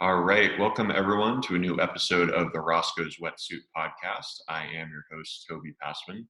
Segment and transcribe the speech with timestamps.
[0.00, 4.40] All right, welcome everyone to a new episode of the Roscoe's Wetsuit Podcast.
[4.48, 6.26] I am your host, Toby Passman.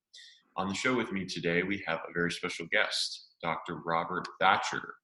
[0.58, 3.76] On the show with me today, we have a very special guest, Dr.
[3.76, 4.96] Robert Thatcher.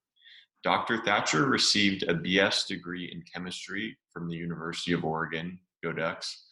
[0.63, 1.03] Dr.
[1.03, 6.45] Thatcher received a BS degree in chemistry from the University of Oregon, go Ducks,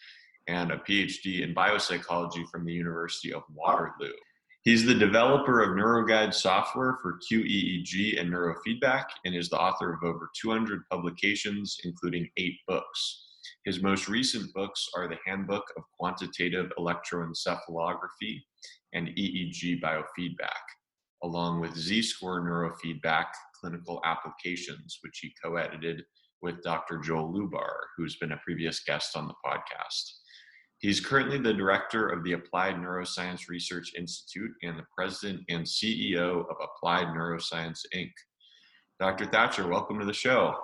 [0.47, 4.13] and a PhD in biopsychology from the University of Waterloo.
[4.63, 10.03] He's the developer of NeuroGuide software for QEEG and neurofeedback and is the author of
[10.03, 13.25] over 200 publications, including eight books.
[13.63, 18.41] His most recent books are the Handbook of Quantitative Electroencephalography
[18.93, 20.65] and EEG Biofeedback,
[21.23, 23.27] along with Z Score Neurofeedback
[23.61, 26.03] Clinical Applications, which he co edited
[26.41, 26.97] with Dr.
[26.99, 30.18] Joel Lubar, who's been a previous guest on the podcast.
[30.79, 36.49] He's currently the director of the Applied Neuroscience Research Institute and the president and CEO
[36.49, 38.11] of Applied Neuroscience Inc.
[38.97, 39.25] Dr.
[39.25, 40.55] Thatcher, welcome to the show.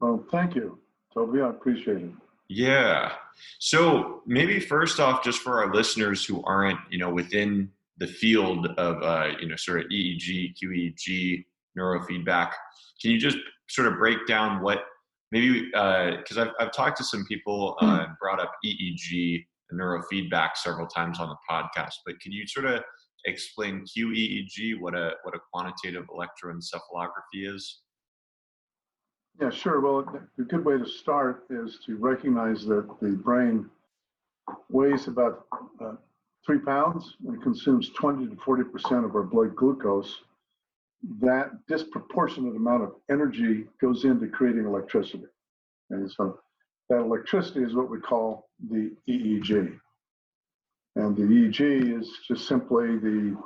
[0.00, 0.80] Well, thank you,
[1.12, 1.40] Toby.
[1.40, 2.10] I appreciate it.
[2.48, 3.12] Yeah.
[3.60, 8.66] So maybe first off, just for our listeners who aren't, you know, within the field
[8.76, 11.44] of, uh, you know, sort of EEG, QEEG,
[11.78, 12.50] neurofeedback,
[13.00, 13.38] can you just
[13.68, 14.84] sort of break down what
[15.34, 19.80] maybe because uh, I've, I've talked to some people uh, and brought up EEG and
[19.80, 22.82] neurofeedback several times on the podcast, but can you sort of
[23.26, 27.80] explain QEEG, what a what a quantitative electroencephalography is?
[29.40, 29.80] Yeah, sure.
[29.80, 33.68] Well, a good way to start is to recognize that the brain
[34.70, 35.46] weighs about
[35.84, 35.94] uh,
[36.46, 40.20] three pounds and consumes 20 to 40 percent of our blood glucose
[41.20, 45.24] that disproportionate amount of energy goes into creating electricity.
[45.90, 46.38] And so
[46.88, 49.78] that electricity is what we call the EEG.
[50.96, 53.36] And the EEG is just simply the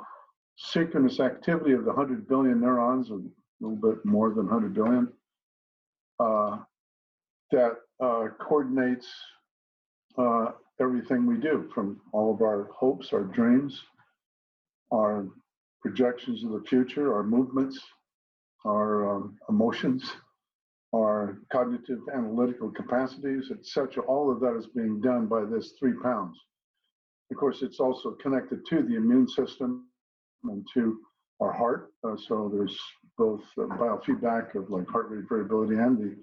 [0.57, 3.19] synchronous activity of the 100 billion neurons, a
[3.59, 5.11] little bit more than 100 billion,
[6.19, 6.57] uh,
[7.51, 9.07] that uh, coordinates
[10.17, 13.81] uh, everything we do from all of our hopes, our dreams,
[14.91, 15.27] our
[15.81, 17.79] projections of the future, our movements,
[18.65, 20.11] our um, emotions,
[20.93, 24.03] our cognitive analytical capacities, etc.
[24.03, 26.37] All of that is being done by this three pounds.
[27.31, 29.85] Of course, it's also connected to the immune system
[30.43, 30.99] and to
[31.39, 31.91] our heart.
[32.03, 32.77] Uh, so there's
[33.17, 36.15] both biofeedback of like heart rate variability and the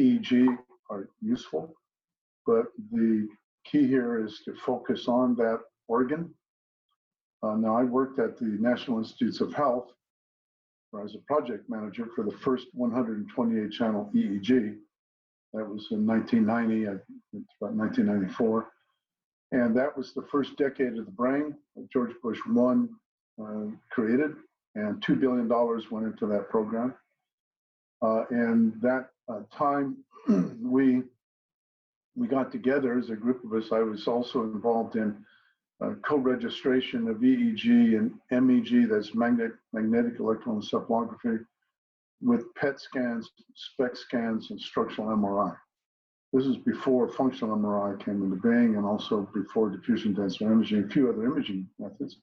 [0.00, 0.56] EEG
[0.90, 1.74] are useful.
[2.46, 3.28] But the
[3.64, 6.34] key here is to focus on that organ
[7.42, 9.92] uh, now, I worked at the National Institutes of Health
[10.90, 14.76] where I was a project manager for the first 128 channel EEG.
[15.52, 17.00] That was in 1990,
[17.32, 18.70] it's about 1994.
[19.52, 22.88] And that was the first decade of the brain that George Bush one
[23.40, 24.32] uh, created,
[24.76, 25.48] and $2 billion
[25.90, 26.94] went into that program.
[28.02, 29.96] Uh, and that uh, time,
[30.62, 31.02] we
[32.16, 33.70] we got together as a group of us.
[33.72, 35.24] I was also involved in
[35.82, 41.44] uh, co-registration of EEG and MEG, that's magnetic, magnetic electroencephalography,
[42.22, 45.56] with PET scans, SPECT scans, and structural MRI.
[46.32, 50.88] This is before functional MRI came into being and also before diffusion tensor imaging, a
[50.88, 52.18] few other imaging methods.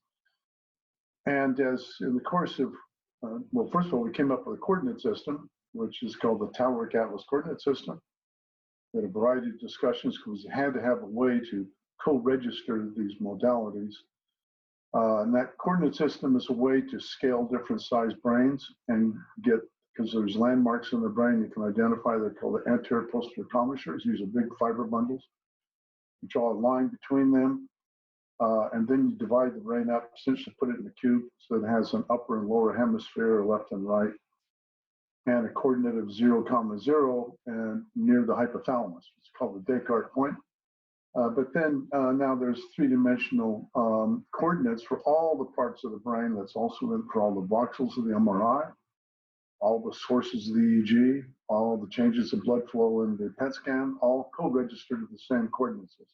[1.25, 2.71] And as in the course of,
[3.23, 6.39] uh, well, first of all, we came up with a coordinate system, which is called
[6.39, 7.99] the Talairach Atlas Coordinate System.
[8.93, 11.67] We had a variety of discussions because we had to have a way to
[12.03, 13.93] co-register these modalities.
[14.95, 19.13] Uh, and that coordinate system is a way to scale different size brains and
[19.43, 19.59] get,
[19.93, 24.03] because there's landmarks in the brain you can identify, they're called the anterior posterior commissures.
[24.05, 25.23] These are big fiber bundles.
[26.21, 27.69] You draw a line between them,
[28.39, 31.55] uh, and then you divide the brain up, essentially put it in a cube so
[31.55, 34.13] it has an upper and lower hemisphere, left and right,
[35.27, 39.03] and a coordinate of 0, comma 0 and near the hypothalamus.
[39.19, 40.35] It's called the Descartes point.
[41.17, 45.97] Uh, but then uh, now there's three-dimensional um, coordinates for all the parts of the
[45.97, 46.35] brain.
[46.35, 48.71] That's also in for all the voxels of the MRI,
[49.59, 53.55] all the sources of the EEG, all the changes of blood flow in the PET
[53.55, 56.05] scan, all co-registered with the same coordinate system.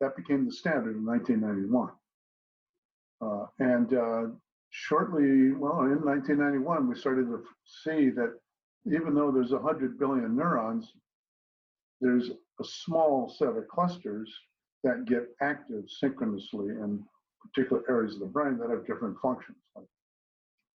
[0.00, 1.90] That became the standard in 1991.
[3.20, 4.34] Uh, and uh,
[4.70, 7.44] shortly, well, in 1991, we started to
[7.84, 8.38] see that
[8.86, 10.94] even though there's 100 billion neurons,
[12.02, 14.30] there's a small set of clusters
[14.84, 17.04] that get active synchronously in
[17.42, 19.58] particular areas of the brain that have different functions.
[19.76, 19.86] Like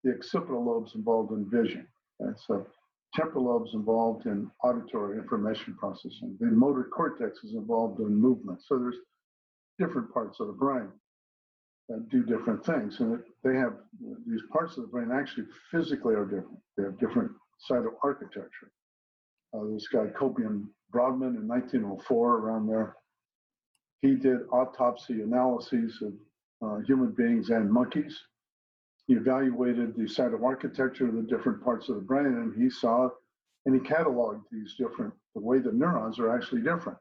[0.04, 1.88] the occipital lobes involved in vision.
[2.20, 2.66] And so
[3.14, 6.36] temporal lobes involved in auditory information processing.
[6.40, 8.60] The motor cortex is involved in movement.
[8.66, 8.96] So there's
[9.78, 10.88] different parts of the brain
[11.88, 13.00] that do different things.
[13.00, 13.74] And they have
[14.26, 16.58] these parts of the brain actually physically are different.
[16.78, 17.32] They have different
[17.70, 18.70] cytoarchitecture.
[19.54, 22.96] uh, this guy Korbinian Brodmann in 1904, around there.
[24.02, 26.12] He did autopsy analyses of
[26.62, 28.18] uh, human beings and monkeys.
[29.06, 33.08] He evaluated the cytoarchitecture of the different parts of the brain, and he saw
[33.66, 36.96] and he cataloged these different, the way the neurons are actually different.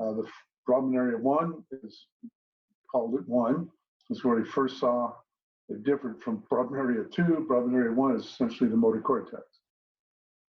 [0.00, 0.24] Uh, the
[0.68, 2.06] Brodmann area one is
[2.90, 3.68] called it one.
[4.10, 5.12] Is where he first saw
[5.68, 7.44] it different from Brodmann area two.
[7.48, 9.42] Brodmann area one is essentially the motor cortex.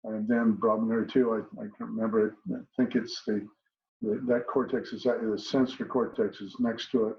[0.04, 0.58] And then
[0.90, 2.34] area two, I, I can't remember it.
[2.52, 3.46] I think it's the,
[4.02, 7.16] the that cortex is uh, the sensory cortex is next to it.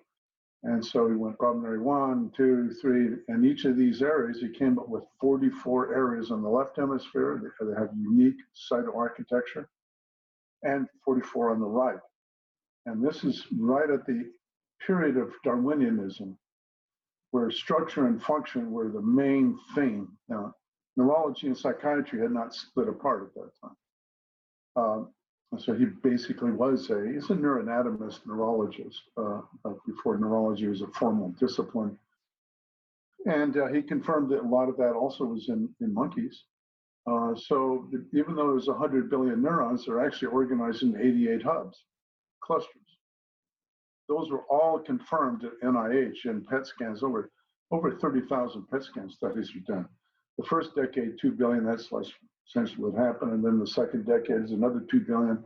[0.63, 4.79] And so he went area one, two, three, and each of these areas, he came
[4.79, 8.37] up with 44 areas on the left hemisphere that have unique
[8.71, 9.67] cytoarchitecture
[10.63, 11.99] and 44 on the right.
[12.87, 14.31] And this is right at the
[14.85, 16.35] period of Darwinianism,
[17.29, 20.07] where structure and function were the main theme.
[20.29, 20.55] Now,
[20.95, 23.75] neurology and psychiatry had not split apart at that time.
[24.75, 25.09] Um,
[25.57, 29.41] so he basically was a he's a neuroanatomist neurologist uh,
[29.85, 31.97] before neurology was a formal discipline.
[33.25, 36.43] And uh, he confirmed that a lot of that also was in, in monkeys.
[37.07, 41.77] Uh, so even though there's 100 billion neurons they're actually organized in 88 hubs
[42.41, 42.71] clusters.
[44.07, 47.01] Those were all confirmed at nih in pet scans.
[47.03, 47.31] Over
[47.71, 49.89] over 30,000 pet scan studies were done
[50.37, 51.89] the first decade 2 billion that's
[52.47, 53.33] essentially what happened.
[53.33, 55.43] And then the second decade is another 2 billion.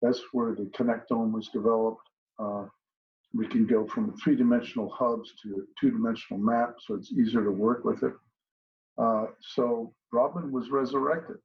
[0.00, 2.08] That's where the connectome was developed.
[2.38, 2.64] Uh,
[3.34, 7.50] we can go from three dimensional hubs to two dimensional map, so it's easier to
[7.50, 8.12] work with it.
[8.98, 11.36] Uh, so Robin was resurrected.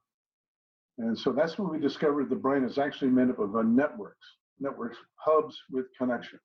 [0.98, 4.26] And so that's when we discovered the brain is actually made up of networks,
[4.60, 6.42] networks, hubs with connections.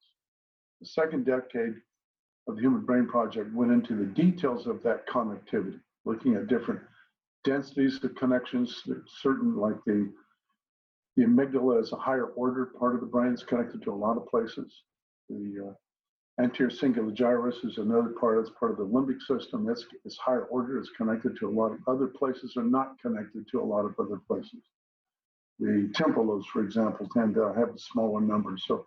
[0.80, 1.74] The second decade
[2.46, 6.80] of the Human Brain Project went into the details of that connectivity, looking at different
[7.44, 8.82] densities of connections.
[9.06, 10.12] certain, like the
[11.16, 13.32] the amygdala is a higher order part of the brain.
[13.32, 14.72] It's connected to a lot of places.
[15.28, 18.38] The uh, anterior cingulate gyrus is another part.
[18.38, 19.68] It's part of the limbic system.
[19.68, 20.78] It's, it's higher order.
[20.78, 23.94] It's connected to a lot of other places or not connected to a lot of
[23.98, 24.62] other places.
[25.58, 28.56] The temporal lobes, for example, tend to have a smaller number.
[28.56, 28.86] So,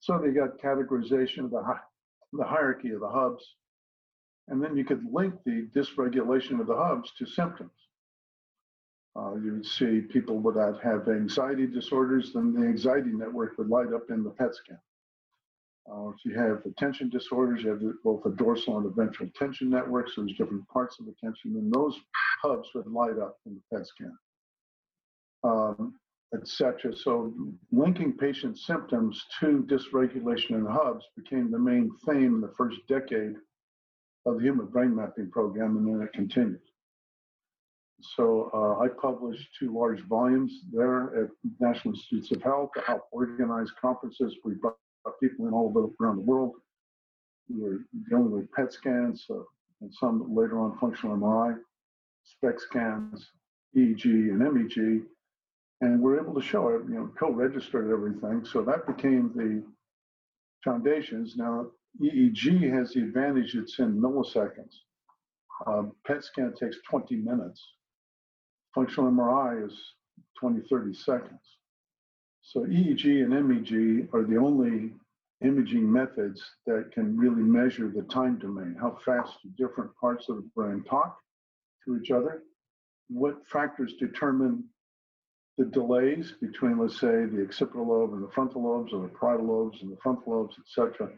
[0.00, 1.80] so they got categorization of the, hi-
[2.34, 3.42] the hierarchy of the hubs.
[4.48, 7.70] And then you could link the dysregulation of the hubs to symptoms.
[9.14, 13.92] Uh, you would see people that have anxiety disorders, then the anxiety network would light
[13.92, 14.78] up in the PET scan.
[15.90, 19.68] Uh, if you have attention disorders, you have both the dorsal and the ventral attention
[19.68, 21.98] networks, so there's different parts of attention, and those
[22.40, 24.16] hubs would light up in the PET scan,
[25.44, 25.94] um,
[26.34, 26.96] etc.
[26.96, 27.34] So
[27.70, 33.34] linking patient symptoms to dysregulation in hubs became the main theme in the first decade
[34.26, 36.60] of the human brain mapping program, and then it continued.
[38.16, 41.30] So uh, I published two large volumes there at
[41.60, 44.36] National Institutes of Health to help organize conferences.
[44.44, 44.76] We brought
[45.20, 46.52] people in all around the world.
[47.48, 47.78] We were
[48.08, 49.42] dealing with PET scans uh,
[49.80, 51.58] and some later on functional MRI,
[52.24, 53.30] SPECT scans,
[53.76, 55.02] EEG and MEG,
[55.80, 58.44] and we're able to show it, you know, co-registered everything.
[58.44, 59.62] So that became the
[60.62, 61.36] foundations.
[61.36, 61.66] Now
[62.00, 64.74] EEG has the advantage it's in milliseconds.
[65.66, 67.62] Uh, PET scan takes 20 minutes.
[68.74, 69.78] Functional MRI is
[70.40, 71.58] 20, 30 seconds.
[72.40, 74.92] So EEG and MEG are the only
[75.42, 80.48] imaging methods that can really measure the time domain, how fast different parts of the
[80.54, 81.18] brain talk
[81.84, 82.42] to each other,
[83.08, 84.64] what factors determine
[85.58, 89.46] the delays between, let's say, the occipital lobe and the frontal lobes, or the parietal
[89.46, 91.10] lobes and the frontal lobes, etc.,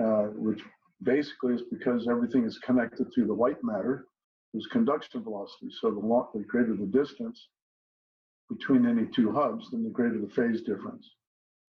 [0.00, 0.60] uh, which
[1.02, 4.06] basically is because everything is connected through the white matter
[4.54, 5.70] is conduction velocity.
[5.80, 7.48] So the, long, the greater the distance
[8.48, 11.08] between any two hubs, then the greater the phase difference.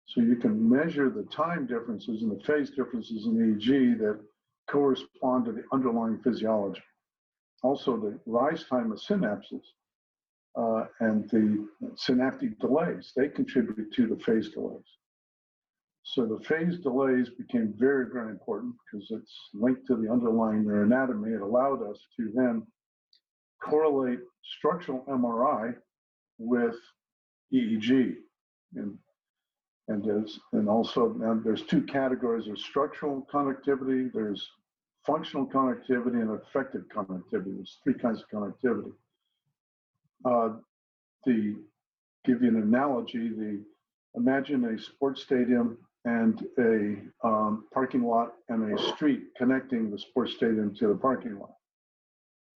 [0.08, 4.20] So you can measure the time differences and the phase differences in EEG that
[4.70, 6.82] correspond to the underlying physiology.
[7.64, 9.64] Also, the rise time of synapses
[10.56, 14.84] uh, and the synaptic delays, they contribute to the phase delays.
[16.08, 21.36] So the phase delays became very, very important because it's linked to the underlying neuroanatomy.
[21.36, 22.66] It allowed us to then
[23.62, 25.76] correlate structural MRI
[26.38, 26.76] with
[27.52, 28.18] EEG.
[28.76, 28.96] And,
[29.88, 34.48] and, there's, and also now there's two categories of structural connectivity, there's
[35.08, 37.56] functional connectivity and effective connectivity.
[37.56, 38.92] There's three kinds of connectivity.
[40.24, 40.58] Uh,
[41.26, 41.56] the
[42.26, 43.64] give you an analogy, the
[44.16, 50.34] imagine a sports stadium and a um, parking lot and a street connecting the sports
[50.34, 51.54] stadium to the parking lot.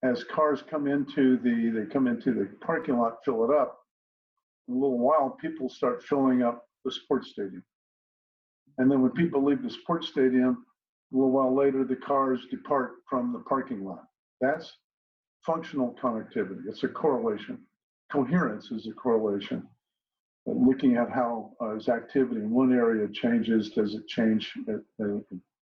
[0.03, 3.79] As cars come into the, they come into the parking lot, fill it up,
[4.69, 7.63] in a little while, people start filling up the sports stadium.
[8.77, 10.63] And then when people leave the sports stadium,
[11.11, 14.03] a little while later, the cars depart from the parking lot.
[14.39, 14.71] That's
[15.43, 16.61] functional connectivity.
[16.67, 17.59] It's a correlation.
[18.11, 19.67] Coherence is a correlation.
[20.45, 25.23] Looking at how uh, activity in one area changes, does it change in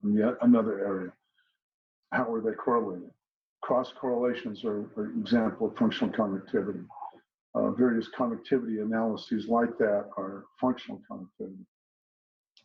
[0.02, 1.12] yet another area?
[2.12, 3.10] How are they correlated?
[3.62, 6.84] Cross correlations are, are an example of functional connectivity.
[7.54, 11.64] Uh, various connectivity analyses like that are functional connectivity.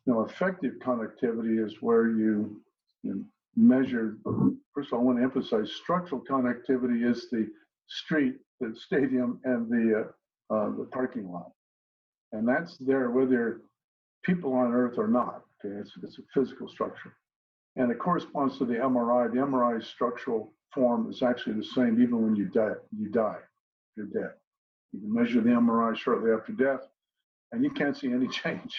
[0.05, 2.61] Now, effective connectivity is where you,
[3.03, 4.17] you measure,
[4.73, 7.47] first of all, I want to emphasize structural connectivity is the
[7.87, 10.11] street, the stadium, and the,
[10.49, 11.51] uh, uh, the parking lot.
[12.31, 13.61] And that's there whether
[14.23, 15.43] people on Earth or not.
[15.63, 17.15] Okay, it's, it's a physical structure.
[17.75, 19.31] And it corresponds to the MRI.
[19.31, 22.73] The MRI structural form is actually the same even when you die.
[22.97, 23.39] You die,
[23.95, 24.31] you're dead.
[24.91, 26.87] You can measure the MRI shortly after death,
[27.51, 28.75] and you can't see any change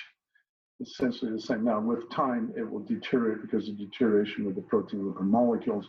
[0.82, 1.64] essentially the same.
[1.64, 5.88] Now, with time, it will deteriorate because of deterioration of the protein lipid molecules.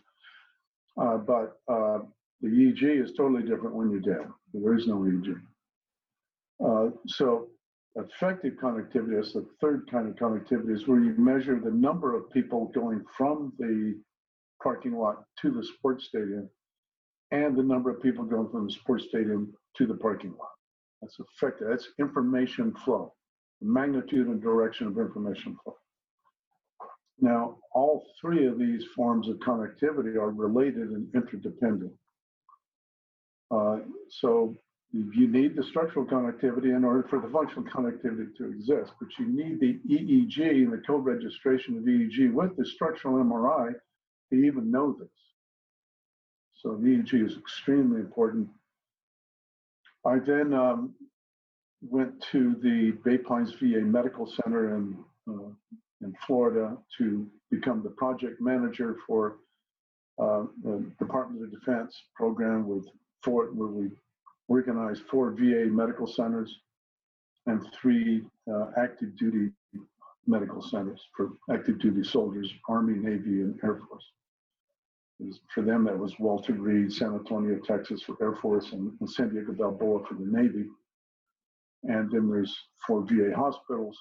[1.02, 2.00] Uh, but uh,
[2.42, 4.28] the EEG is totally different when you're dead.
[4.54, 5.42] There is no EEG.
[6.64, 7.48] Uh, so
[7.96, 12.30] effective connectivity is the third kind of connectivity is where you measure the number of
[12.32, 14.00] people going from the
[14.62, 16.50] parking lot to the sports stadium
[17.32, 20.50] and the number of people going from the sports stadium to the parking lot.
[21.02, 21.68] That's effective.
[21.70, 23.14] That's information flow
[23.64, 25.76] the magnitude and direction of information flow.
[27.20, 31.94] Now, all three of these forms of connectivity are related and interdependent.
[33.52, 34.58] Uh, so
[34.94, 39.26] you need the structural connectivity in order for the functional connectivity to exist, but you
[39.26, 43.74] need the EEG and the co-registration of EEG with the structural MRI
[44.32, 45.10] to even know this.
[46.54, 48.48] So the EEG is extremely important.
[50.06, 50.94] I then um,
[51.82, 54.96] went to the Bay Pines VA Medical Center in,
[55.28, 55.50] uh,
[56.02, 59.38] in Florida to become the project manager for
[60.22, 62.86] uh, the Department of Defense program with
[63.24, 63.90] Fort, where we
[64.48, 66.60] organized four VA medical centers
[67.46, 69.52] and three uh, active duty
[70.26, 74.06] medical centers for active duty soldiers, Army, Navy, and Air Force.
[75.54, 79.30] For them, that was Walter Reed, San Antonio, Texas for Air Force, and, and San
[79.30, 80.66] Diego Balboa for the Navy
[81.84, 83.98] and then there's four VA hospitals.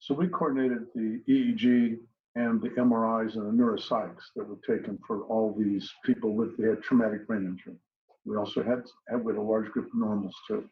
[0.00, 1.98] So we coordinated the EEG
[2.36, 6.76] and the MRIs and the neuropsychs that were taken for all these people with the
[6.82, 7.76] traumatic brain injury.
[8.24, 10.68] We also had, had with a large group of normals too.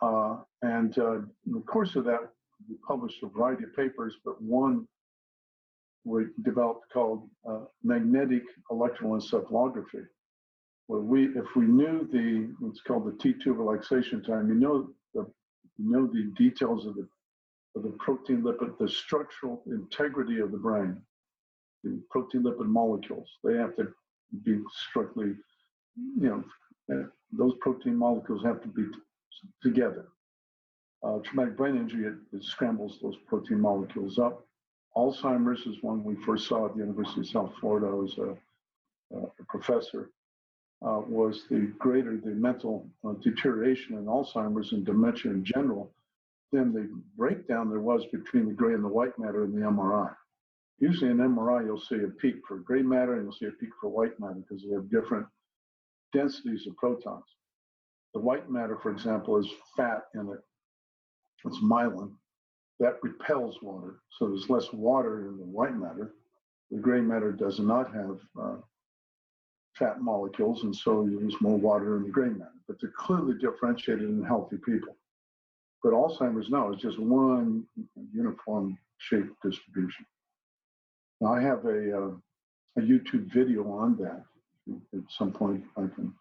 [0.00, 2.20] Uh, and uh, in the course of that,
[2.68, 4.86] we published a variety of papers, but one
[6.04, 10.06] we developed called uh, magnetic electroencephalography,
[10.86, 15.26] where we, if we knew the, what's called the T2 relaxation time, you know the
[15.76, 17.06] you know the details of the
[17.76, 20.96] of the protein lipid, the structural integrity of the brain,
[21.84, 23.28] the protein lipid molecules.
[23.44, 23.88] They have to
[24.44, 25.34] be strictly,
[26.20, 26.44] you
[26.88, 28.84] know, those protein molecules have to be
[29.62, 30.08] together.
[31.02, 34.44] Uh, traumatic brain injury, it, it, scrambles those protein molecules up.
[34.96, 37.86] Alzheimer's is one we first saw at the University of South Florida.
[37.86, 40.10] I was a, a professor
[40.84, 45.92] uh, was the greater the mental uh, deterioration in Alzheimer's and dementia in general,
[46.52, 50.14] than the breakdown there was between the gray and the white matter in the MRI.
[50.78, 53.70] Usually in MRI, you'll see a peak for gray matter and you'll see a peak
[53.80, 55.26] for white matter because they have different
[56.12, 57.24] densities of protons.
[58.14, 60.40] The white matter, for example, is fat in it.
[61.44, 62.12] It's myelin.
[62.80, 64.00] That repels water.
[64.18, 66.14] So there's less water in the white matter.
[66.70, 68.56] The gray matter does not have uh,
[69.78, 72.50] fat molecules, and so you use more water in the gray matter.
[72.66, 74.96] But they're clearly differentiated in healthy people.
[75.82, 77.64] But Alzheimer's, no, it's just one
[78.12, 80.04] uniform shape distribution.
[81.20, 82.10] Now, I have a, uh,
[82.76, 84.24] a YouTube video on that.
[84.94, 86.14] At some point, I can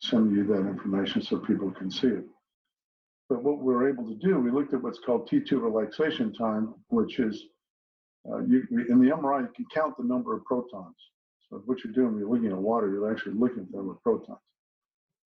[0.00, 2.24] send you that information so people can see it.
[3.28, 6.74] But what we are able to do, we looked at what's called T2 relaxation time,
[6.88, 7.44] which is
[8.30, 10.96] uh, you, in the MRI, you can count the number of protons.
[11.48, 14.38] So what you're doing you're looking at water, you're actually looking at them with protons.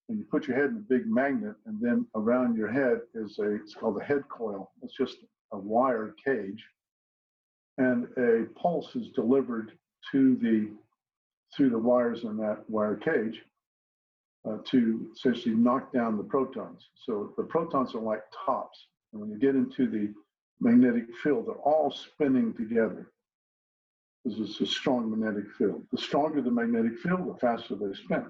[0.09, 3.39] And you put your head in a big magnet, and then around your head is
[3.39, 4.71] a, it's called a head coil.
[4.83, 5.19] It's just
[5.53, 6.63] a wire cage.
[7.79, 9.73] And a pulse is delivered
[10.13, 10.71] to the,
[11.57, 13.43] through the wires in that wire cage
[14.49, 16.89] uh, to essentially knock down the protons.
[17.07, 18.87] So the protons are like tops.
[19.13, 20.13] And when you get into the
[20.61, 23.13] magnetic field, they're all spinning together
[24.25, 25.85] because it's a strong magnetic field.
[25.93, 28.27] The stronger the magnetic field, the faster they spin.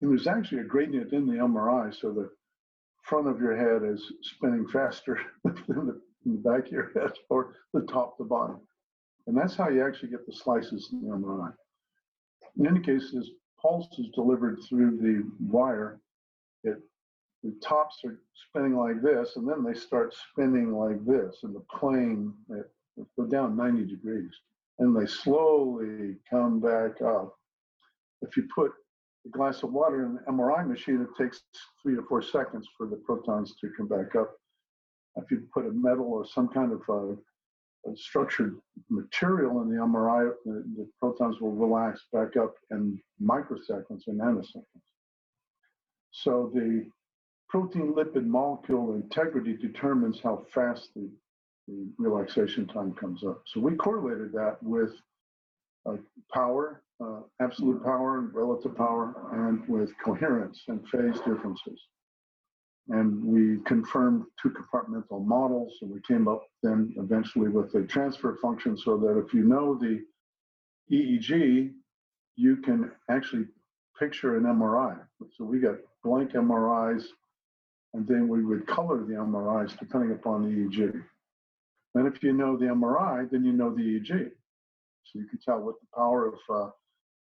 [0.00, 2.30] And there's actually a gradient in the MRI, so the
[3.02, 7.54] front of your head is spinning faster than the, the back of your head or
[7.72, 8.60] the top to bottom.
[9.26, 11.52] And that's how you actually get the slices in the MRI.
[12.56, 16.00] In any case, this pulse is delivered through the wire.
[16.64, 16.78] It,
[17.42, 21.64] the tops are spinning like this, and then they start spinning like this, and the
[21.78, 24.32] plane it, it go down 90 degrees,
[24.78, 27.34] and they slowly come back up.
[28.22, 28.72] If you put
[29.26, 31.42] a glass of water in an MRI machine, it takes
[31.82, 34.32] three to four seconds for the protons to come back up.
[35.16, 37.16] If you put a metal or some kind of uh,
[37.96, 38.56] structured
[38.90, 44.64] material in the MRI, the, the, protons will relax back up in microseconds or nanoseconds.
[46.10, 46.88] So the
[47.48, 51.08] protein lipid molecule integrity determines how fast the,
[51.66, 53.42] the relaxation time comes up.
[53.46, 54.92] So we correlated that with
[55.86, 55.96] uh,
[56.32, 61.80] power, uh, absolute power and relative power, and with coherence and phase differences
[62.88, 68.38] and we confirmed two compartmental models and we came up then eventually with a transfer
[68.40, 70.02] function so that if you know the
[70.90, 71.72] EEG,
[72.36, 73.46] you can actually
[73.98, 74.98] picture an MRI.
[75.36, 77.04] So we got blank MRIs
[77.94, 81.02] and then we would color the MRIs depending upon the EEG.
[81.94, 84.30] And if you know the MRI, then you know the EEG.
[85.04, 86.70] So you can tell what the power of uh,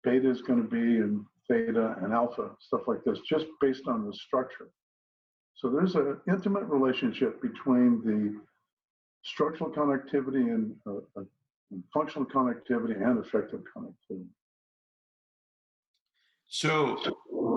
[0.04, 4.06] beta is going to be and theta and alpha, stuff like this, just based on
[4.06, 4.70] the structure.
[5.60, 8.40] So there's an intimate relationship between the
[9.24, 11.24] structural connectivity and uh, uh,
[11.94, 14.30] functional connectivity and effective connectivity.
[16.48, 16.98] So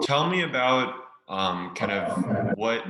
[0.03, 0.95] tell me about
[1.29, 2.85] um, kind of what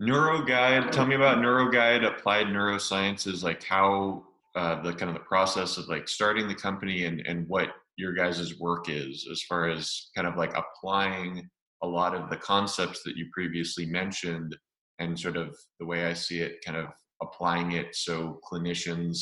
[0.00, 4.22] NeuroGuide, tell me about NeuroGuide Applied Neurosciences, like how
[4.54, 8.12] uh, the kind of the process of like starting the company and, and what your
[8.12, 11.50] guys' work is as far as kind of like applying
[11.82, 14.56] a lot of the concepts that you previously mentioned
[14.98, 16.88] and sort of the way I see it, kind of
[17.22, 19.18] applying it so clinicians,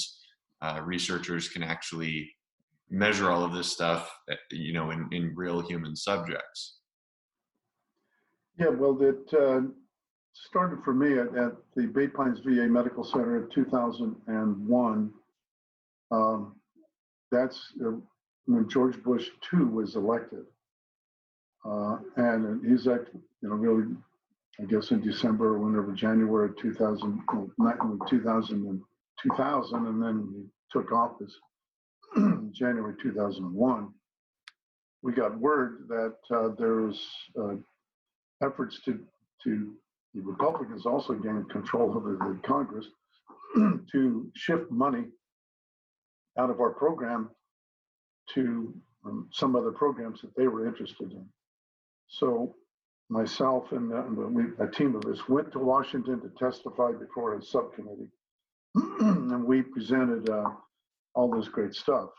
[0.61, 2.31] uh, researchers can actually
[2.91, 6.79] measure all of this stuff, eh, you know, in, in real human subjects.
[8.59, 9.69] Yeah, well, that uh,
[10.33, 15.13] started for me at, at, the Bay Pines VA Medical Center in 2001.
[16.11, 16.57] Um,
[17.31, 17.93] that's uh,
[18.47, 20.45] when George Bush II was elected.
[21.65, 23.07] Uh, and he's like,
[23.43, 23.95] you know, really,
[24.61, 27.23] I guess in December or whenever, January 2000,
[28.09, 28.81] 2000 and
[29.23, 31.35] 2000, and then he took office
[32.53, 33.89] January 2001.
[35.03, 37.07] We got word that uh, there was
[37.41, 37.55] uh,
[38.43, 38.99] efforts to,
[39.45, 39.75] to,
[40.15, 42.87] the Republicans also gained control over the Congress
[43.93, 45.05] to shift money
[46.39, 47.31] out of our program
[48.35, 51.25] to um, some other programs that they were interested in.
[52.09, 52.55] So
[53.09, 57.43] myself and, uh, we, a team of us went to Washington to testify before a
[57.43, 58.11] subcommittee.
[58.75, 60.51] and we presented uh,
[61.15, 62.11] all this great stuff,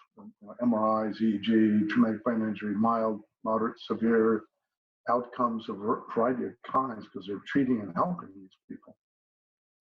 [0.62, 4.44] MRIs, EEG, traumatic brain injury, mild, moderate, severe,
[5.10, 8.96] outcomes of a variety of kinds because they're treating and helping these people.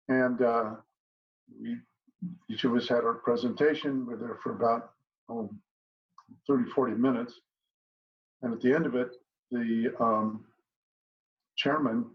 [0.09, 0.71] And uh,
[1.61, 1.77] we,
[2.49, 4.07] each of us had our presentation.
[4.07, 4.91] We we're there for about
[5.29, 5.51] oh,
[6.49, 7.35] 30, 40 minutes.
[8.43, 9.11] And at the end of it,
[9.53, 10.45] the um,
[11.57, 12.07] chairman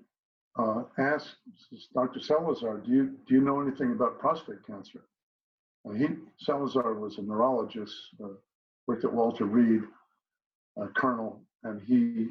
[0.58, 1.36] uh, asked
[1.94, 2.20] Dr.
[2.20, 5.04] Salazar, do you, do you know anything about prostate cancer?
[5.86, 6.08] And he,
[6.40, 8.30] Salazar was a neurologist, uh,
[8.88, 9.84] worked at Walter Reed,
[10.82, 12.28] uh, colonel, and he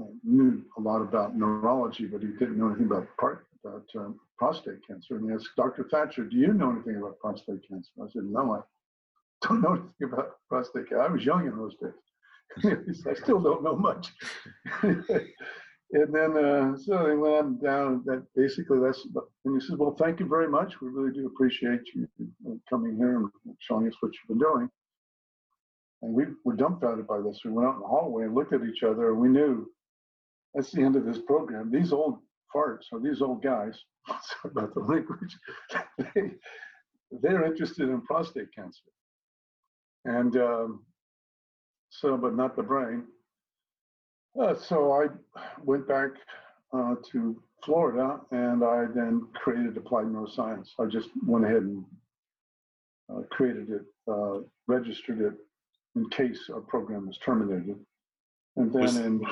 [0.00, 4.18] uh, knew a lot about neurology, but he didn't know anything about, part, about um,
[4.36, 5.16] prostate cancer.
[5.16, 5.86] And he asked Dr.
[5.90, 7.90] Thatcher, do you know anything about prostate cancer?
[8.02, 11.02] I said, no, I don't know anything about prostate cancer.
[11.02, 11.92] I was young in those days.
[12.64, 14.08] I still don't know much.
[14.82, 18.02] and then uh, so they went on down.
[18.06, 19.06] That basically that's
[19.44, 20.80] and he says, "Well, thank you very much.
[20.80, 22.08] We really do appreciate you
[22.68, 23.28] coming here and
[23.60, 24.68] showing us what you've been doing."
[26.02, 27.40] And we were dumbfounded by this.
[27.44, 29.70] We went out in the hallway and looked at each other, and we knew
[30.54, 31.70] that's the end of this program.
[31.70, 32.18] These old
[32.54, 35.36] farts or these old guys, sorry about the language,
[35.98, 36.32] they,
[37.22, 38.82] they're interested in prostate cancer.
[40.04, 40.84] And um,
[41.92, 43.04] so but not the brain.
[44.40, 45.06] Uh, so I
[45.62, 46.10] went back
[46.72, 50.70] uh, to Florida and I then created Applied Neuroscience.
[50.80, 51.84] I just went ahead and
[53.12, 55.34] uh, created it, uh, registered it
[55.94, 57.76] in case our program was terminated.
[58.56, 59.22] And then was, in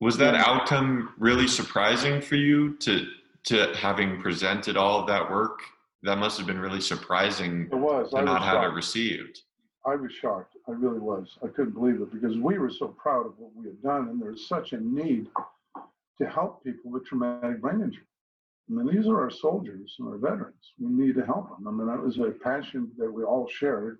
[0.00, 3.06] was that outcome really surprising for you to
[3.44, 5.60] to having presented all of that work?
[6.04, 8.10] That must have been really surprising it was.
[8.10, 8.72] to I not was have shocked.
[8.72, 9.40] it received.
[9.86, 10.56] I was shocked.
[10.68, 11.38] I really was.
[11.42, 14.20] I couldn't believe it because we were so proud of what we had done, and
[14.20, 15.28] there's such a need
[16.20, 18.04] to help people with traumatic brain injury.
[18.68, 20.72] I mean, these are our soldiers and our veterans.
[20.78, 21.66] We need to help them.
[21.66, 23.98] I mean, that was a passion that we all shared.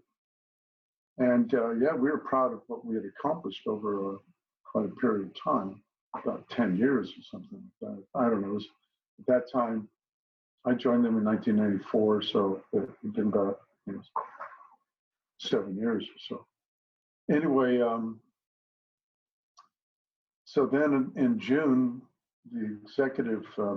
[1.16, 4.16] And uh, yeah, we were proud of what we had accomplished over a,
[4.70, 5.80] quite a period of time,
[6.22, 8.04] about 10 years or something like that.
[8.14, 8.54] I don't know.
[8.54, 8.66] Was,
[9.18, 9.88] at that time,
[10.66, 14.02] I joined them in 1994, so it had been about you know,
[15.38, 16.46] seven years or so.
[17.34, 18.20] Anyway, um,
[20.44, 22.00] so then in, in June,
[22.52, 23.76] the executive uh,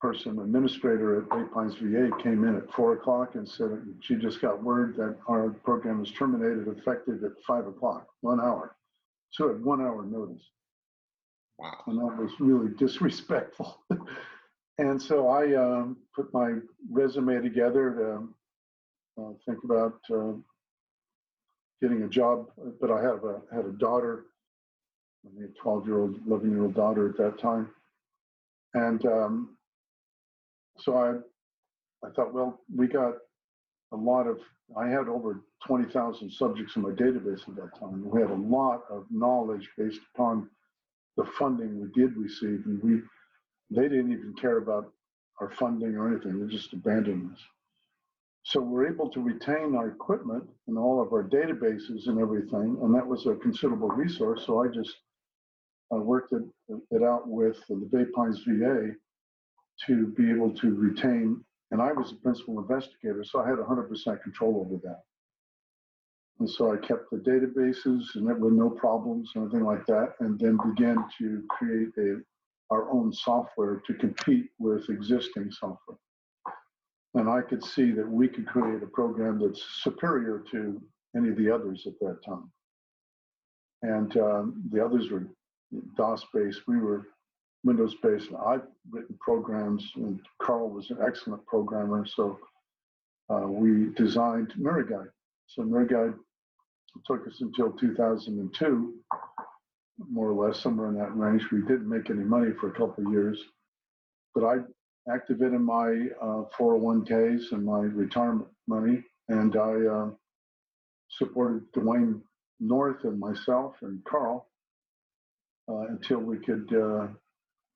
[0.00, 4.40] person, administrator at Bay Pines VA, came in at four o'clock and said she just
[4.40, 8.76] got word that our program is terminated effective at five o'clock, one hour.
[9.30, 10.42] So at one hour notice.
[11.58, 11.76] Wow.
[11.86, 13.80] And that was really disrespectful.
[14.78, 16.54] and so I um, put my
[16.90, 18.28] resume together to
[19.18, 20.32] uh, think about uh,
[21.80, 22.46] getting a job.
[22.80, 24.24] But I have a had a daughter,
[25.26, 27.68] a 12 year old, 11 year old daughter at that time.
[28.74, 29.56] And um,
[30.78, 33.14] so I, I thought, well, we got
[33.92, 34.38] a lot of,
[34.76, 38.08] I had over 20,000 subjects in my database at that time.
[38.08, 40.48] We had a lot of knowledge based upon
[41.16, 43.02] the funding we did receive, and we,
[43.70, 44.92] they didn't even care about
[45.40, 46.46] our funding or anything.
[46.46, 47.40] They just abandoned us.
[48.42, 52.94] So we're able to retain our equipment and all of our databases and everything, and
[52.94, 54.44] that was a considerable resource.
[54.46, 54.96] So I just
[55.92, 56.42] I worked it,
[56.90, 58.90] it out with the Bay Pines VA
[59.86, 64.22] to be able to retain, and I was the principal investigator, so I had 100%
[64.22, 65.00] control over that.
[66.38, 70.14] And so I kept the databases and there were no problems, or anything like that,
[70.20, 72.18] and then began to create a,
[72.70, 75.98] our own software to compete with existing software.
[77.14, 80.80] And I could see that we could create a program that's superior to
[81.16, 82.50] any of the others at that time.
[83.82, 85.26] And um, the others were
[85.96, 86.60] DOS based.
[86.68, 87.08] We were
[87.64, 88.28] Windows based.
[88.28, 92.06] And I've written programs, and Carl was an excellent programmer.
[92.06, 92.38] So
[93.28, 95.10] uh, we designed NeuroGuide.
[95.46, 96.14] So NeuroGuide
[97.06, 98.94] took us until 2002,
[100.10, 101.44] more or less, somewhere in that range.
[101.50, 103.40] We didn't make any money for a couple of years,
[104.34, 104.58] but I
[105.08, 110.10] activated my uh, 401ks and my retirement money, and I uh,
[111.08, 112.22] supported Duane
[112.60, 114.46] North and myself and Carl
[115.68, 117.08] uh, until we could uh,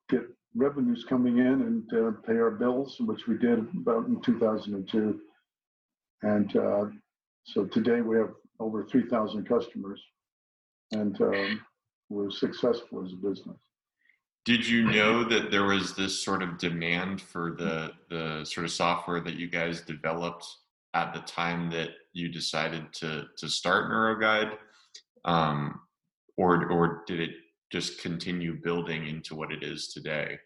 [0.09, 0.23] get
[0.55, 5.21] revenues coming in and uh, pay our bills, which we did about in 2002.
[6.23, 6.87] And uh,
[7.45, 10.01] so today we have over 3,000 customers,
[10.93, 11.61] and um,
[12.09, 13.59] we're successful as a business.
[14.45, 18.73] Did you know that there was this sort of demand for the the sort of
[18.73, 20.47] software that you guys developed
[20.93, 24.57] at the time that you decided to to start NeuroGuide,
[25.25, 25.81] um,
[26.37, 27.31] or or did it
[27.73, 30.39] just continue building into what it is today?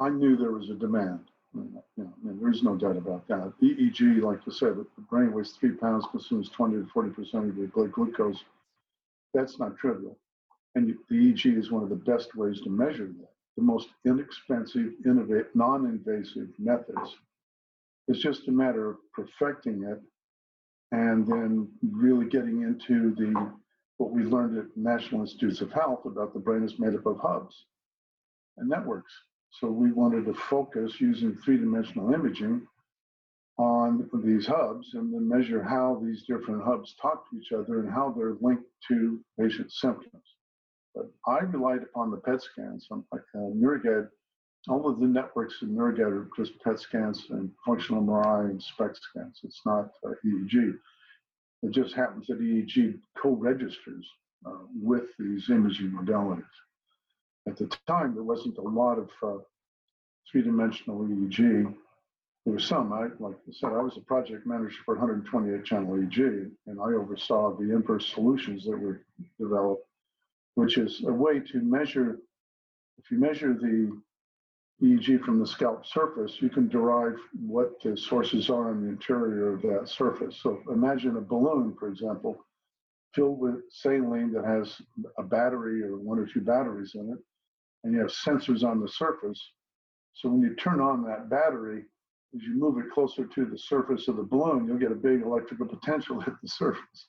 [0.00, 1.20] I knew there was a demand.
[1.54, 3.52] You know, there's no doubt about that.
[3.60, 7.56] EEG, like you said, the brain weighs three pounds, consumes 20 to 40 percent of
[7.56, 8.44] your blood glucose.
[9.34, 10.16] That's not trivial.
[10.78, 13.32] And the EEG is one of the best ways to measure that.
[13.56, 17.16] The most inexpensive, innovative, non-invasive methods.
[18.06, 20.00] It's just a matter of perfecting it
[20.92, 23.52] and then really getting into the
[23.96, 27.18] what we learned at National Institutes of Health about the brain is made up of
[27.18, 27.64] hubs
[28.56, 29.12] and networks.
[29.50, 32.64] So we wanted to focus using three-dimensional imaging
[33.58, 37.90] on these hubs and then measure how these different hubs talk to each other and
[37.90, 40.22] how they're linked to patient symptoms.
[41.26, 42.86] I relied upon the PET scans.
[42.90, 44.02] Um, like uh,
[44.68, 48.98] all of the networks in NeuroGuide are just PET scans and functional MRI and SPECT
[49.00, 49.40] scans.
[49.44, 50.74] It's not uh, EEG.
[51.62, 54.06] It just happens that EEG co-registers
[54.46, 56.44] uh, with these imaging modalities.
[57.48, 59.38] At the time, there wasn't a lot of uh,
[60.30, 61.74] three-dimensional EEG.
[62.44, 62.92] There was some.
[62.92, 66.92] I, like I said, I was a project manager for 128 channel EEG, and I
[66.94, 69.02] oversaw the inverse solutions that were
[69.40, 69.87] developed,
[70.58, 72.18] which is a way to measure.
[72.98, 73.96] If you measure the
[74.82, 77.16] EEG from the scalp surface, you can derive
[77.46, 80.40] what the sources are in the interior of that surface.
[80.42, 82.44] So imagine a balloon, for example,
[83.14, 84.82] filled with saline that has
[85.16, 87.18] a battery or one or two batteries in it,
[87.84, 89.40] and you have sensors on the surface.
[90.14, 91.84] So when you turn on that battery,
[92.34, 95.22] as you move it closer to the surface of the balloon, you'll get a big
[95.22, 97.06] electrical potential at the surface.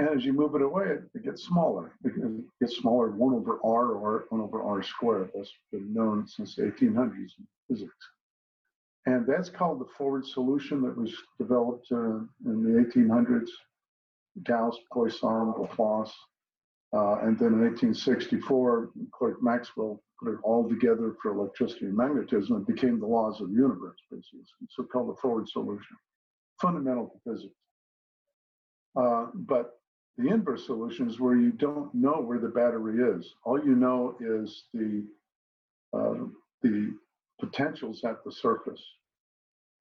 [0.00, 1.92] And as you move it away, it, it gets smaller.
[2.04, 5.30] It gets smaller, 1 over r or 1 over r squared.
[5.34, 7.92] That's been known since the 1800s in physics.
[9.04, 13.50] And that's called the forward solution that was developed uh, in the 1800s.
[14.44, 16.14] Gauss, Poisson, Laplace.
[16.94, 22.56] Uh, and then in 1864, Clerk Maxwell put it all together for electricity and magnetism.
[22.56, 24.46] It became the laws of the universe, basically.
[24.70, 25.96] So called the forward solution,
[26.58, 27.54] fundamental to physics.
[28.96, 29.79] Uh, but
[30.20, 33.34] the inverse solution is where you don't know where the battery is.
[33.44, 35.04] All you know is the
[35.92, 36.26] uh,
[36.62, 36.94] the
[37.40, 38.82] potentials at the surface.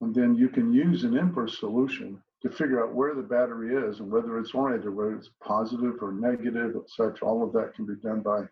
[0.01, 3.99] And then you can use an inverse solution to figure out where the battery is
[3.99, 7.15] and whether it's oriented, whether it's positive or negative, etc.
[7.21, 8.43] All of that can be done by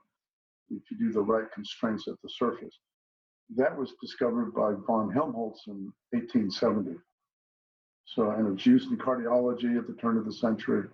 [0.70, 2.78] if you do the right constraints at the surface.
[3.56, 6.98] That was discovered by von Helmholtz in 1870.
[8.04, 10.90] So, and it's used in cardiology at the turn of the century.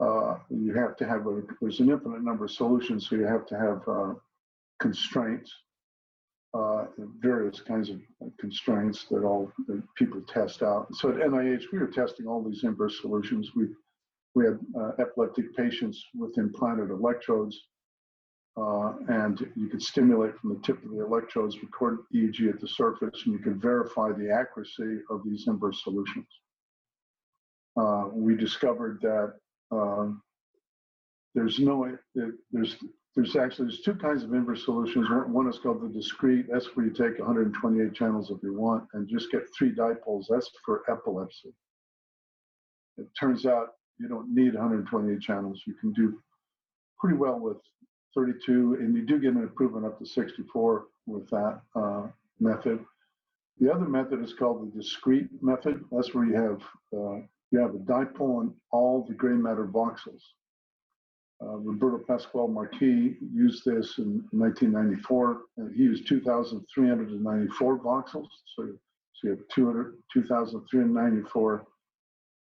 [0.00, 3.46] Uh, you have to have a, there's an infinite number of solutions, so you have
[3.46, 4.14] to have uh,
[4.80, 5.52] constraints
[6.54, 6.86] uh,
[7.20, 8.00] various kinds of
[8.38, 9.52] constraints that all
[9.96, 10.86] people test out.
[10.94, 13.50] So at NIH, we were testing all these inverse solutions.
[13.54, 13.68] We
[14.34, 17.58] we had uh, epileptic patients with implanted electrodes,
[18.56, 22.68] uh, and you could stimulate from the tip of the electrodes, record EEG at the
[22.68, 26.26] surface, and you could verify the accuracy of these inverse solutions.
[27.76, 29.34] Uh, we discovered that
[29.70, 30.08] uh,
[31.34, 31.96] there's no
[32.52, 32.76] there's
[33.14, 35.08] there's actually there's two kinds of inverse solutions.
[35.10, 36.46] One is called the discrete.
[36.50, 40.26] That's where you take 128 channels if you want and just get three dipoles.
[40.28, 41.54] That's for epilepsy.
[42.96, 45.62] It turns out you don't need 128 channels.
[45.66, 46.20] You can do
[46.98, 47.58] pretty well with
[48.14, 52.06] 32, and you do get an improvement up to 64 with that uh,
[52.40, 52.84] method.
[53.60, 55.84] The other method is called the discrete method.
[55.90, 56.62] That's where you have
[56.96, 60.22] uh, you have a dipole on all the gray matter voxels.
[61.40, 65.42] Uh, Roberto Pascual-Marqui used this in 1994.
[65.56, 68.26] And he used 2,394 voxels.
[68.56, 71.64] So, so you have 200, 2,394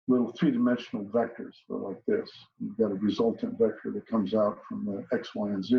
[0.06, 2.30] little three-dimensional vectors like this.
[2.60, 5.76] You've got a resultant vector that comes out from the X, Y, and Z.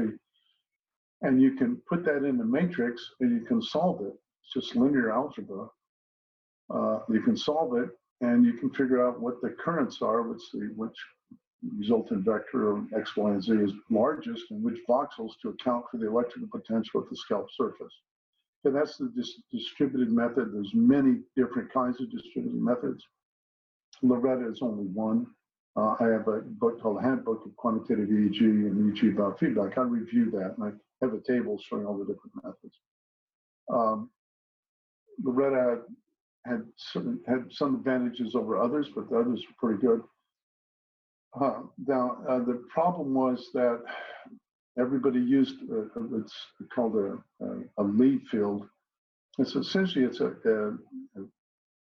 [1.21, 4.13] And you can put that in the matrix and you can solve it.
[4.43, 5.67] It's just linear algebra.
[6.73, 7.89] Uh, you can solve it
[8.25, 10.97] and you can figure out what the currents are, which the, which
[11.77, 15.97] resultant vector of x, y, and z is largest and which voxels to account for
[15.97, 17.93] the electrical potential at the scalp surface.
[18.63, 20.53] And that's the dis distributed method.
[20.53, 23.03] There's many different kinds of distributed methods.
[24.03, 25.27] LORETA is only one.
[25.77, 29.77] Uh, I have a book called Handbook of Quantitative EEG and EEG Biofeedback.
[29.77, 32.75] I review that and I have a table showing all the different methods.
[33.71, 34.09] Um,
[35.23, 35.81] LORETA
[36.45, 40.01] had, some, had some advantages over others, but the others were pretty good.
[41.39, 43.81] Uh, now, uh, the problem was that
[44.79, 45.85] everybody used uh,
[46.17, 46.33] it's
[46.73, 48.67] called a, a, a, lead field.
[49.37, 50.77] It's essentially it's a, a,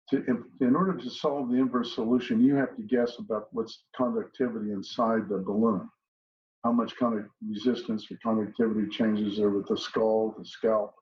[0.10, 3.84] to, in, in, order to solve the inverse solution, you have to guess about what's
[3.96, 5.88] conductivity inside the balloon,
[6.64, 10.96] how much kind of resistance or conductivity changes there with the skull, the scalp,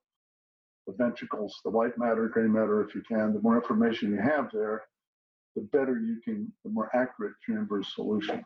[0.86, 3.32] the ventricles, the white matter, gray matter, if you can.
[3.32, 4.82] The more information you have there,
[5.54, 8.44] the better you can, the more accurate your inverse solution.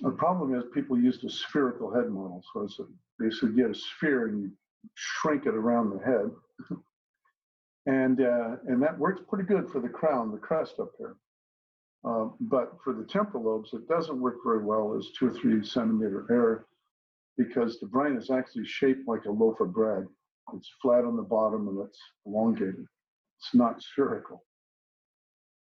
[0.00, 2.42] The problem is people use the spherical head model.
[2.52, 2.84] So it's a,
[3.18, 4.50] basically get a sphere and you
[4.94, 6.30] shrink it around the head.
[7.86, 11.16] and, uh, and that works pretty good for the crown, the crest up here.
[12.04, 15.64] Uh, but for the temporal lobes, it doesn't work very well as two or three
[15.64, 16.66] centimeter error
[17.36, 20.06] because the brain is actually shaped like a loaf of bread.
[20.56, 22.86] It's flat on the bottom and it's elongated.
[23.38, 24.44] It's not spherical.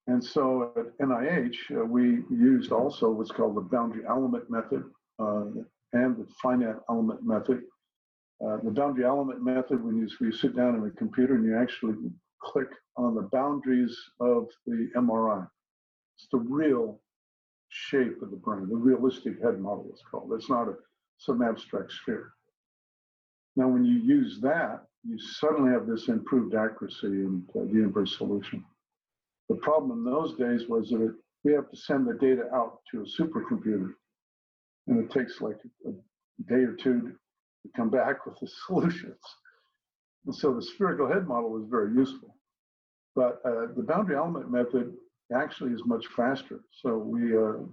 [0.08, 4.84] And so at NIH, uh, we used also what's called the boundary element method
[5.20, 5.46] uh,
[5.94, 7.62] and the finite element method.
[8.44, 11.46] Uh, the boundary element method, when you, when you sit down in a computer and
[11.46, 11.96] you actually
[12.41, 15.48] click on the boundaries of the MRI,
[16.17, 17.00] it's the real
[17.70, 20.32] shape of the brain, the realistic head model is called.
[20.34, 20.74] It's not a,
[21.20, 22.34] some abstract sphere.
[23.56, 28.18] Now, when you use that, you suddenly have this improved accuracy and uh, the inverse
[28.18, 28.64] solution.
[29.50, 31.12] The problem in those days was that it,
[31.44, 33.94] we have to send the data out to a supercomputer,
[34.88, 35.92] and it takes like a
[36.48, 37.02] day or two
[37.64, 39.20] to come back with the solutions.
[40.26, 42.36] And so the spherical head model was very useful.
[43.16, 44.94] But uh, the boundary element method
[45.36, 46.62] actually is much faster.
[46.82, 47.66] So we, uh,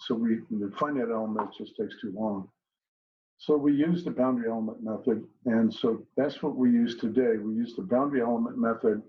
[0.00, 2.48] so we, the finite element just takes too long.
[3.40, 5.24] So we use the boundary element method.
[5.46, 7.38] And so that's what we use today.
[7.38, 9.00] We use the boundary element method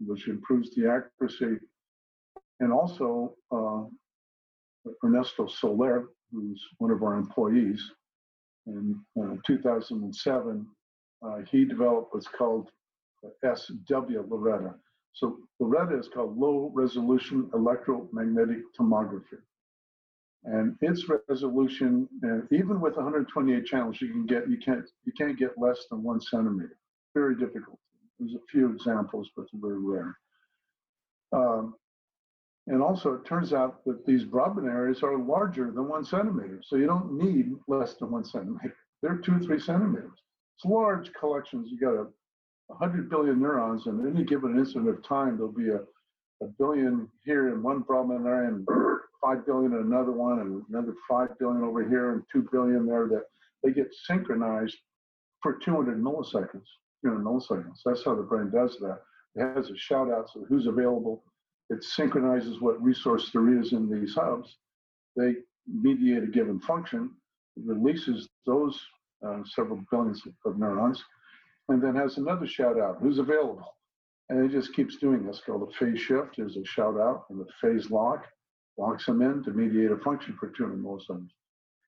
[0.00, 1.60] which improves the accuracy.
[2.58, 3.84] And also, uh,
[5.04, 7.80] Ernesto Soler, who's one of our employees,
[8.66, 10.66] in uh, 2007,
[11.24, 12.70] uh, he developed what's called
[13.44, 14.74] swLORETA.
[15.12, 19.38] So LORETA is called low resolution electromagnetic tomography.
[20.44, 25.38] And its resolution, uh, even with 128 channels, you can get you can't you can't
[25.38, 26.78] get less than one centimeter.
[27.14, 27.78] Very difficult.
[28.18, 30.16] There's a few examples, but they're very rare.
[31.32, 31.74] Um,
[32.68, 36.76] and also, it turns out that these Brodmann areas are larger than one centimeter, so
[36.76, 38.76] you don't need less than one centimeter.
[39.02, 40.18] They're two, three centimeters.
[40.56, 41.70] It's large collections.
[41.70, 42.08] You got a
[42.66, 45.80] 100 billion neurons, and at any given instant of time, there'll be a,
[46.42, 48.66] a billion here in one Brodmann area, and
[49.20, 53.08] 5 billion in another one, and another 5 billion over here, and 2 billion there
[53.08, 53.24] that
[53.62, 54.76] they get synchronized
[55.42, 56.66] for 200 milliseconds.
[57.04, 57.80] 200 milliseconds.
[57.84, 59.00] That's how the brain does that.
[59.34, 61.24] It has a shout out so who's available.
[61.70, 64.56] It synchronizes what resource there is in these hubs.
[65.16, 65.34] They
[65.66, 67.10] mediate a given function,
[67.56, 68.80] releases those
[69.26, 71.02] uh, several billions of neurons,
[71.68, 73.74] and then has another shout out who's available.
[74.28, 76.36] And it just keeps doing this called a phase shift.
[76.36, 78.26] There's a shout out and the phase lock
[78.76, 81.30] locks them in to mediate a function for 200 milliseconds.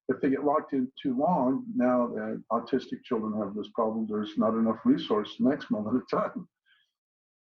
[0.08, 4.06] If they get locked in too long, now that autistic children have this problem.
[4.08, 6.48] There's not enough resource the next moment of time.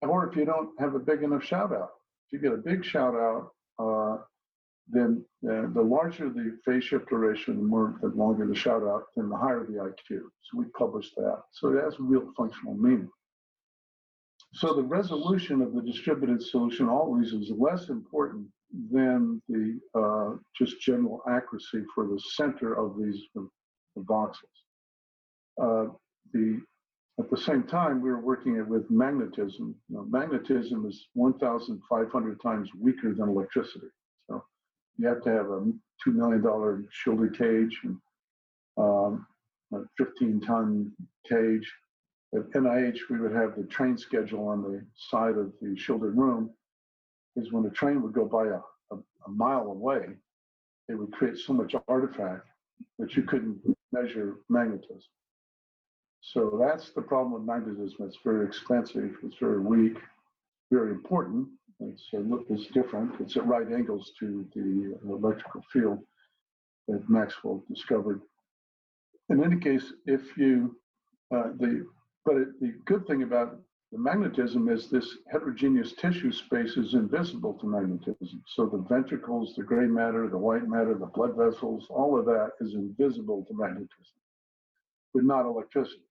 [0.03, 1.91] Or if you don't have a big enough shout out,
[2.27, 4.23] if you get a big shout out, uh,
[4.89, 9.05] then uh, the larger the phase shift duration, the more the longer the shout out,
[9.17, 10.21] then the higher the IQ.
[10.43, 11.43] So we published that.
[11.53, 13.11] So it has real functional meaning.
[14.57, 18.47] So the resolution of the distributed solution always is less important
[18.91, 23.49] than the uh, just general accuracy for the center of these the
[23.97, 24.49] boxes.
[25.61, 25.87] Uh,
[26.33, 26.63] the
[27.19, 29.75] at the same time, we were working with magnetism.
[29.89, 33.87] Know, magnetism is 1,500 times weaker than electricity.
[34.29, 34.45] So
[34.99, 35.61] you have to have a
[36.07, 37.97] $2 million shielded cage and
[38.77, 39.27] um,
[39.73, 40.93] a 15 ton
[41.27, 41.73] cage.
[42.35, 46.51] At NIH, we would have the train schedule on the side of the shielded room
[47.37, 48.61] is when the train would go by a,
[48.95, 50.07] a, a mile away,
[50.89, 52.47] it would create so much artifact
[52.99, 53.59] that you couldn't
[53.93, 55.01] measure magnetism.
[56.21, 58.07] So that's the problem with magnetism.
[58.07, 59.99] It's very expensive, it's very weak,
[60.73, 61.49] very important.
[61.79, 63.13] It's, uh, it's different.
[63.21, 65.99] It's at right angles to the electrical field
[66.89, 68.23] that Maxwell discovered.
[69.29, 70.77] In any case, if you,
[71.35, 71.87] uh, the,
[72.27, 73.57] but it, the good thing about
[73.93, 78.43] the magnetism is this heterogeneous tissue space is invisible to magnetism.
[78.47, 82.51] So the ventricles, the gray matter, the white matter, the blood vessels, all of that
[82.61, 84.19] is invisible to magnetism,
[85.15, 86.03] but not electricity.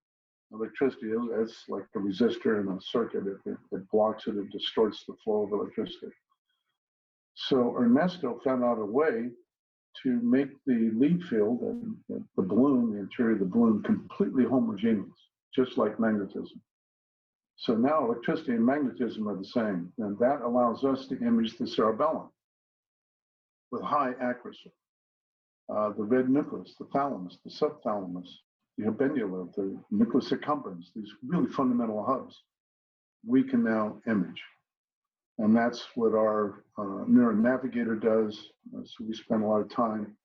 [0.54, 3.23] Electricity is like a resistor in a circuit.
[3.28, 6.13] It, it, blocks it, it distorts the flow of electricity.
[7.34, 9.32] So Ernesto found out a way
[10.04, 15.10] to make the lead field and the balloon, the interior of the balloon, completely homogeneous,
[15.56, 16.62] just like magnetism.
[17.58, 21.68] So now electricity and magnetism are the same, and that allows us to image the
[21.68, 22.30] cerebellum
[23.72, 24.72] with high accuracy.
[25.74, 28.28] Uh, the red nucleus, the thalamus, the subthalamus,
[28.78, 32.44] the habenula, the nucleus accumbens, these really fundamental hubs,
[33.26, 34.41] we can now image.
[35.39, 38.52] And that's what our uh, Navigator does.
[38.76, 40.15] Uh, so we spend a lot of time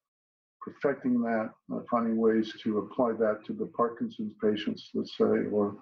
[0.61, 5.77] perfecting that, uh, finding ways to apply that to the Parkinson's patients, let's say, or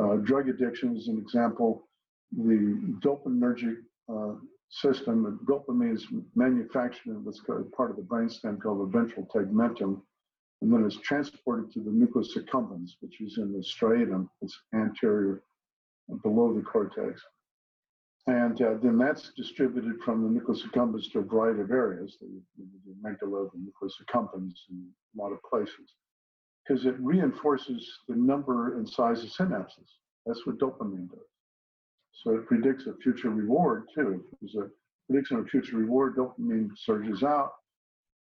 [0.00, 1.88] uh, drug addiction is an example.
[2.32, 3.76] The dopaminergic
[4.08, 4.34] uh,
[4.70, 7.40] system, dopamine is manufactured in what's
[7.76, 10.00] part of the brainstem called the ventral tegmentum,
[10.62, 15.42] and then it's transported to the nucleus accumbens, which is in the striatum, it's anterior
[16.22, 17.20] below the cortex.
[18.26, 22.28] And uh, then that's distributed from the nucleus accumbens to a variety of areas, the,
[22.58, 24.86] the amygdala, the nucleus accumbens, in
[25.18, 25.94] a lot of places
[26.70, 29.88] because it reinforces the number and size of synapses.
[30.26, 31.18] That's what dopamine does.
[32.12, 34.24] So it predicts a future reward too.
[34.32, 34.70] If there's a
[35.08, 37.52] prediction of future reward, dopamine surges out.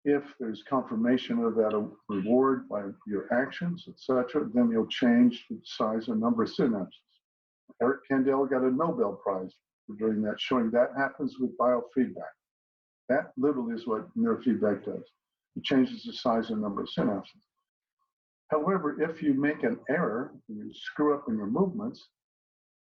[0.04, 6.08] If there's confirmation of that reward by your actions, etc., then you'll change the size
[6.08, 6.92] and number of synapses.
[7.82, 9.52] Eric Kandel got a Nobel Prize
[9.96, 12.34] doing that, showing that happens with biofeedback.
[13.08, 15.04] That literally is what neurofeedback does.
[15.56, 17.42] It changes the size and number of synapses.
[18.48, 22.08] However, if you make an error, you screw up in your movements,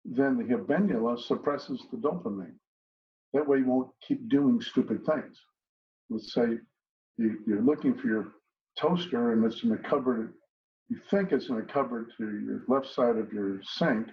[0.06, 2.56] then the habenula suppresses the dopamine.
[3.34, 5.39] That way you won't keep doing stupid things.
[6.10, 6.58] Let's say
[7.18, 8.34] you, are looking for your
[8.78, 10.34] toaster and it's in a cupboard,
[10.89, 14.08] you think it's in a cupboard to your left side of your sink,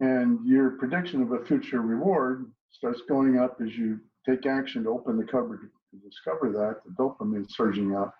[0.00, 4.90] and your prediction of a future reward starts going up as you take action to
[4.90, 8.14] open the cupboard to discover that, the dopamine surging up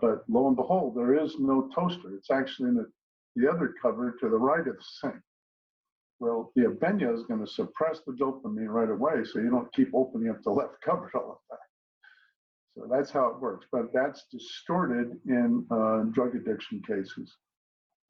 [0.00, 2.14] but lo and behold, there is no toaster.
[2.14, 2.90] It's actually in the,
[3.36, 5.14] the other cupboard to the right of the sink.
[6.18, 9.90] Well, the habenula is going to suppress the dopamine right away, so you don't keep
[9.94, 11.66] opening up the left cupboard all the time.
[12.76, 13.66] So that's how it works.
[13.72, 17.34] But that's distorted in uh, drug addiction cases,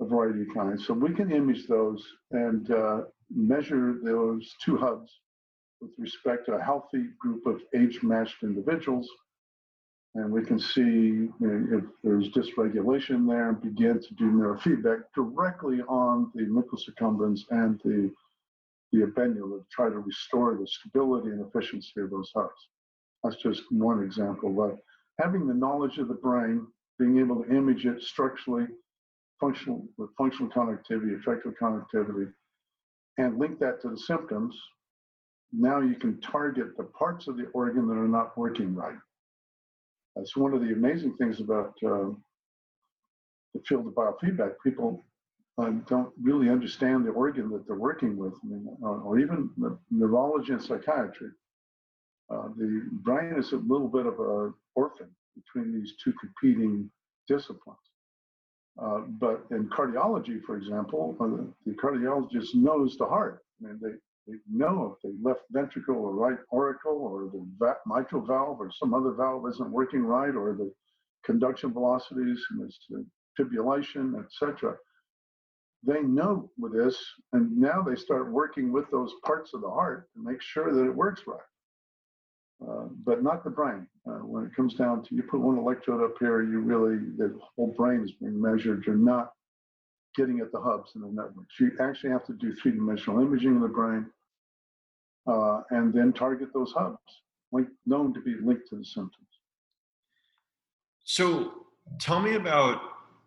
[0.01, 0.87] a variety of kinds.
[0.87, 5.11] So we can image those and uh, measure those two hubs
[5.81, 9.09] with respect to a healthy group of age-matched individuals.
[10.15, 15.03] And we can see you know, if there's dysregulation there and begin to do neurofeedback
[15.15, 16.89] directly on the nucleus
[17.51, 18.11] and the,
[18.93, 22.69] the habenula to try to restore the stability and efficiency of those hubs.
[23.23, 24.51] That's just one example.
[24.51, 24.79] But
[25.25, 26.67] having the knowledge of the brain,
[26.99, 28.67] being able to image it structurally,
[29.41, 32.33] functional with functional connectivity, effective connectivity,
[33.19, 34.57] and link that to the symptoms,
[35.53, 38.99] now you can target the parts of the organ that are not working right.
[40.15, 42.11] That's one of the amazing things about uh,
[43.55, 44.55] the field of biofeedback.
[44.63, 45.05] People
[45.59, 49.51] uh, don't really understand the organ that they're working with, I mean, uh, or even
[49.59, 51.31] the neurology and psychiatry.
[52.31, 56.91] Uh, the brain is a little bit of a orphan between these two competing
[57.27, 57.79] disciplines.
[58.79, 63.43] Uh, but in cardiology, for example, uh, the cardiologist knows the heart.
[63.63, 63.91] I mean, they,
[64.27, 68.71] they know if the left ventricle or right auricle or the va- mitral valve or
[68.71, 70.73] some other valve isn't working right or the
[71.25, 73.01] conduction velocities and this uh,
[73.39, 74.77] fibrillation, etc.
[75.83, 76.97] They know with this,
[77.33, 80.85] and now they start working with those parts of the heart to make sure that
[80.85, 81.39] it works right.
[82.67, 83.87] Uh, but not the brain.
[84.07, 87.39] Uh, when it comes down to you put one electrode up here, you really, the
[87.57, 88.85] whole brain is being measured.
[88.87, 89.33] You're not
[90.15, 91.59] getting at the hubs in the networks.
[91.59, 94.07] You actually have to do three dimensional imaging of the brain
[95.27, 96.99] uh, and then target those hubs
[97.91, 99.27] known to be linked to the symptoms.
[101.05, 101.53] So
[101.99, 102.81] tell me about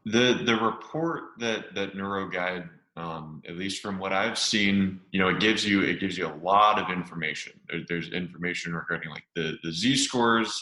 [0.05, 5.29] the the report that that NeuroGuide um, at least from what I've seen, you know,
[5.29, 7.53] it gives you it gives you a lot of information.
[7.67, 10.61] There, there's information regarding like the the Z scores,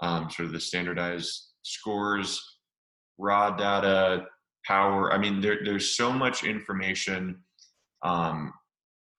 [0.00, 2.58] um, sort of the standardized scores,
[3.18, 4.26] raw data,
[4.66, 5.12] power.
[5.12, 7.38] I mean, there, there's so much information.
[8.02, 8.52] Um,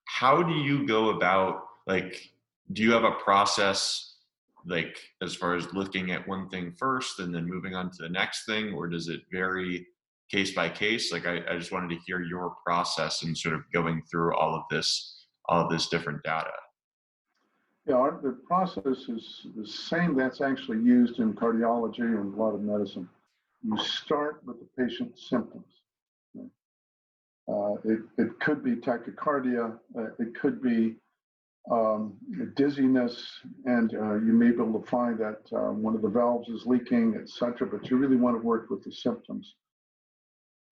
[0.06, 2.30] how do you go about like?
[2.74, 4.12] Do you have a process
[4.66, 8.10] like as far as looking at one thing first and then moving on to the
[8.10, 9.88] next thing, or does it vary
[10.32, 11.12] case by case?
[11.12, 14.56] Like, I, I just wanted to hear your process and sort of going through all
[14.56, 16.52] of this, all of this different data.
[17.88, 22.54] Yeah, our, the process is the same that's actually used in cardiology and a lot
[22.54, 23.10] of medicine.
[23.64, 25.66] You start with the patient's symptoms.
[27.48, 30.96] Uh, it, it could be tachycardia, uh, it could be
[31.70, 32.14] um,
[32.56, 36.50] dizziness, and uh, you may be able to find that uh, one of the valves
[36.50, 37.68] is leaking, etc.
[37.68, 39.56] But you really want to work with the symptoms.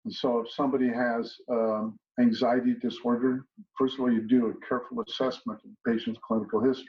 [0.05, 3.45] And so if somebody has um, anxiety disorder,
[3.77, 6.87] first of all, you do a careful assessment of the patient's clinical history.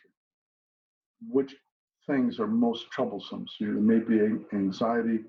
[1.28, 1.54] Which
[2.06, 3.46] things are most troublesome?
[3.48, 4.20] So there may be
[4.52, 5.20] anxiety,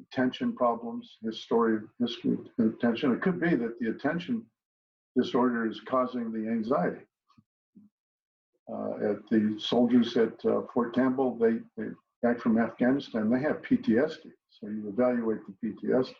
[0.00, 3.12] attention problems, history, of history of attention.
[3.12, 4.44] It could be that the attention
[5.16, 7.04] disorder is causing the anxiety.
[8.72, 11.90] Uh, at the soldiers at uh, Fort Campbell, they, they
[12.22, 14.30] back from Afghanistan, they have PTSD.
[14.50, 16.14] So you evaluate the PTSD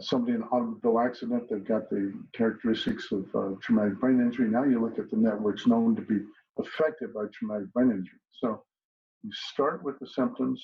[0.00, 4.48] somebody in an automobile accident, they've got the characteristics of uh, traumatic brain injury.
[4.48, 6.20] Now you look at the networks known to be
[6.58, 8.18] affected by traumatic brain injury.
[8.32, 8.62] So
[9.22, 10.62] you start with the symptoms,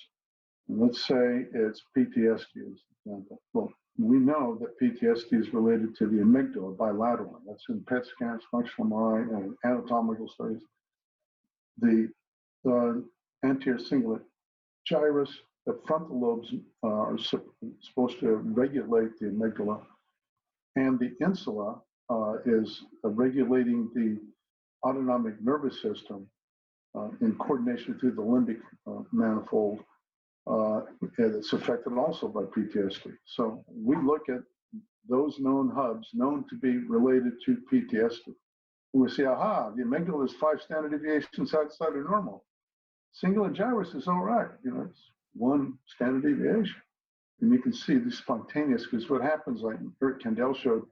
[0.68, 3.40] and let's say it's PTSD as example.
[3.52, 7.40] Well, we know that PTSD is related to the amygdala bilateral.
[7.46, 10.62] That's in PET scans, functional MRI, and anatomical studies.
[11.78, 12.08] The,
[12.64, 13.04] the
[13.44, 14.22] anterior cingulate
[14.86, 15.30] gyrus
[15.68, 19.82] the frontal lobes are supposed to regulate the amygdala,
[20.76, 24.18] and the insula uh, is uh, regulating the
[24.88, 26.26] autonomic nervous system
[26.98, 29.84] uh, in coordination through the limbic uh, manifold.
[30.50, 30.80] Uh,
[31.18, 33.12] and it's affected also by PTSD.
[33.26, 34.40] So we look at
[35.06, 38.34] those known hubs known to be related to PTSD.
[38.94, 42.46] We say, aha, the amygdala is five standard deviations outside of normal.
[43.22, 44.48] Cingulate gyrus is all right.
[44.64, 46.76] You know, it's one standard deviation.
[47.40, 50.84] And you can see the spontaneous, because what happens, like Bert Kandel showed,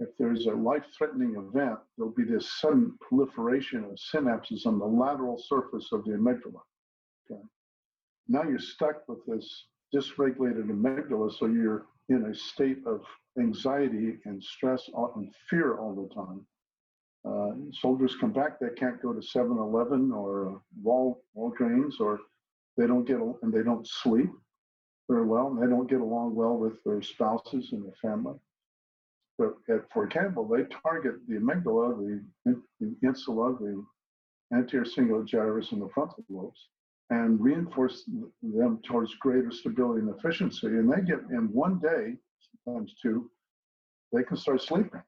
[0.00, 5.42] if there's a life-threatening event, there'll be this sudden proliferation of synapses on the lateral
[5.42, 6.60] surface of the amygdala.
[7.30, 7.40] Okay.
[8.28, 13.00] Now you're stuck with this dysregulated amygdala, so you're in a state of
[13.38, 16.46] anxiety and stress and fear all the time.
[17.24, 22.20] Uh, soldiers come back, they can't go to 7-Eleven or Wal Walgreens or
[22.78, 24.30] they don't get and they don't sleep
[25.10, 28.38] very well, and they don't get along well with their spouses and their family.
[29.36, 31.96] But at Fort Campbell, they target the amygdala,
[32.44, 33.84] the, the insula, the
[34.54, 36.68] anterior cingulate gyrus, and the frontal lobes.
[37.10, 38.04] and reinforce
[38.42, 40.66] them towards greater stability and efficiency.
[40.66, 42.16] And they get in one day,
[42.64, 43.30] sometimes two,
[44.12, 45.02] they can start sleeping.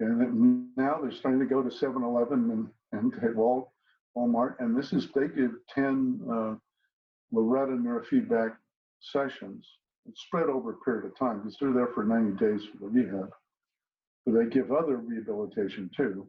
[0.00, 3.74] And now they're starting to go to 7 Eleven and, and Wal,
[4.16, 4.56] Walmart.
[4.58, 6.54] And this is, they give 10 uh,
[7.32, 8.56] LORETA neurofeedback
[9.00, 9.66] sessions
[10.14, 13.30] spread over a period of time because they're there for 90 days for the rehab.
[14.26, 16.26] But they give other rehabilitation too.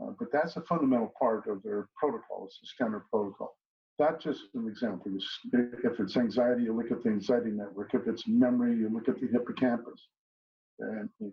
[0.00, 2.44] Uh, but that's a fundamental part of their protocol.
[2.46, 3.56] It's a standard protocol.
[3.98, 5.10] That's just an example.
[5.52, 7.94] If it's anxiety, you look at the anxiety network.
[7.94, 10.00] If it's memory, you look at the hippocampus.
[10.78, 11.32] And you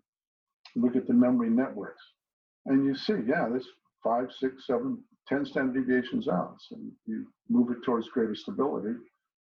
[0.75, 2.01] look at the memory networks.
[2.65, 3.67] And you see, yeah, there's
[4.01, 6.55] five, six, seven, ten standard deviations out.
[6.67, 8.95] So you move it towards greater stability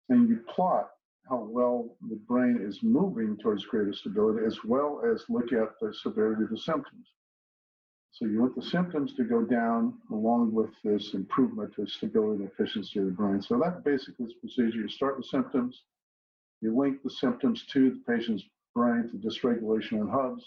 [0.09, 0.89] and you plot
[1.29, 5.93] how well the brain is moving towards greater stability, as well as look at the
[5.93, 7.07] severity of the symptoms.
[8.11, 12.51] So you want the symptoms to go down along with this improvement to stability and
[12.51, 13.41] efficiency of the brain.
[13.41, 14.79] So that basically is procedure.
[14.79, 15.83] You start with symptoms,
[16.61, 18.43] you link the symptoms to the patient's
[18.73, 20.43] brain to dysregulation in hubs.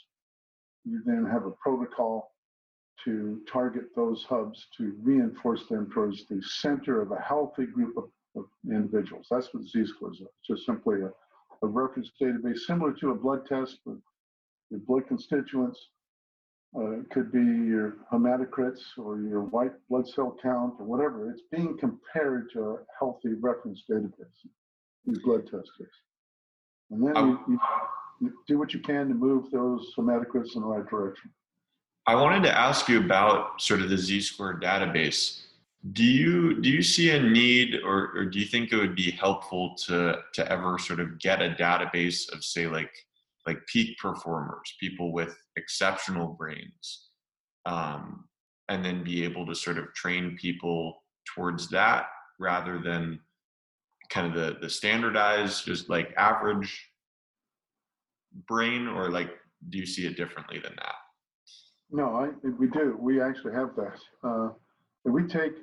[0.85, 2.30] You then have a protocol
[3.05, 8.05] to target those hubs to reinforce them towards the center of a healthy group of,
[8.36, 9.26] of individuals.
[9.30, 10.24] That's what Z scores are.
[10.24, 11.11] It's just simply a,
[11.62, 13.96] a reference database similar to a blood test, but
[14.70, 15.78] your blood constituents,
[16.76, 21.30] uh, it could be your hematocrits or your white blood cell count or whatever.
[21.30, 24.46] It's being compared to a healthy reference database,
[25.05, 25.90] these blood test kits.
[26.90, 27.61] And then you, you,
[28.20, 31.30] you, do what you can to move those hematocrits in the right direction.
[32.07, 35.42] I wanted to ask you about sort of the Z-score database.
[35.92, 39.11] Do you do you see a need, or, or do you think it would be
[39.11, 42.92] helpful to to ever sort of get a database of say like
[43.46, 47.09] like peak performers, people with exceptional brains,
[47.64, 48.24] um,
[48.68, 51.03] and then be able to sort of train people
[51.34, 52.07] towards that
[52.38, 53.20] rather than
[54.11, 56.90] kind of the the standardized, just like average
[58.46, 59.30] brain, or like
[59.70, 60.94] do you see it differently than that?
[61.93, 62.97] No, I, we do.
[63.01, 63.99] We actually have that.
[64.22, 64.51] Uh,
[65.05, 65.55] we take,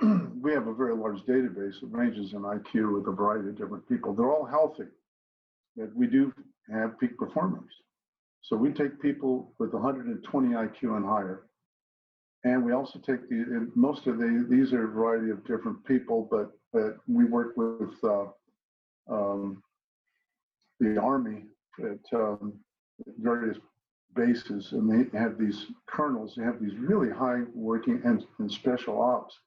[0.40, 3.88] we have a very large database that ranges in IQ with a variety of different
[3.88, 4.14] people.
[4.14, 4.90] They're all healthy,
[5.76, 6.32] but we do
[6.72, 7.72] have peak performers.
[8.42, 11.42] So we take people with 120 IQ and higher.
[12.44, 16.28] And we also take the, most of the, these are a variety of different people,
[16.30, 18.26] but, but we work with uh,
[19.10, 19.60] um,
[20.78, 21.46] the Army
[21.80, 22.52] at um,
[23.18, 23.58] various
[24.14, 29.00] bases, and they have these colonels, they have these really high working and, and special
[29.00, 29.38] ops,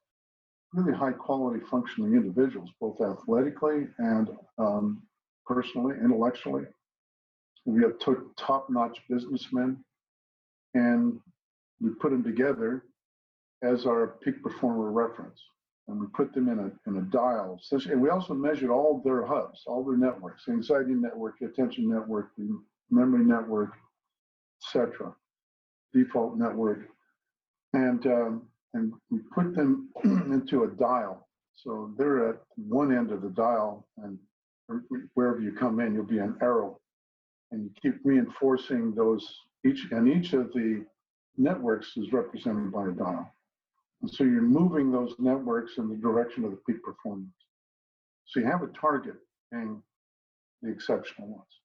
[0.72, 5.02] really high quality functioning individuals, both athletically and um,
[5.46, 6.64] personally, intellectually.
[7.64, 9.84] We have took top-notch businessmen,
[10.74, 11.20] and
[11.80, 12.84] we put them together
[13.62, 15.40] as our peak performer reference.
[15.88, 17.60] And we put them in a, in a dial.
[17.70, 21.90] And we also measured all their hubs, all their networks, the anxiety network, the attention
[21.90, 22.56] network, the
[22.90, 23.72] memory network,
[24.64, 25.14] etc.
[25.92, 26.88] Default network.
[27.72, 28.42] And, um,
[28.74, 31.28] and we put them into a dial.
[31.54, 34.18] So they're at one end of the dial, and
[35.14, 36.80] wherever you come in, you'll be an arrow
[37.52, 40.84] and you keep reinforcing those each and each of the
[41.36, 43.32] networks is represented by a dial.
[44.00, 47.30] And so you're moving those networks in the direction of the peak performance.
[48.26, 49.14] So you have a target
[49.52, 49.80] being
[50.62, 51.61] the exceptional ones.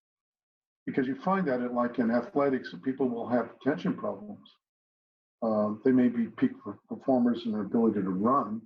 [0.88, 4.48] Because you find that in like in athletics, people will have attention problems.
[5.44, 6.52] Uh, they may be peak
[6.90, 8.60] performers in their ability to run,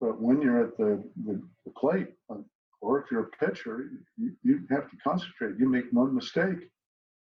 [0.00, 2.36] but when you're at the, the, the plate, uh,
[2.82, 5.54] or if you're a pitcher, you, you have to concentrate.
[5.58, 6.58] You make one mistake,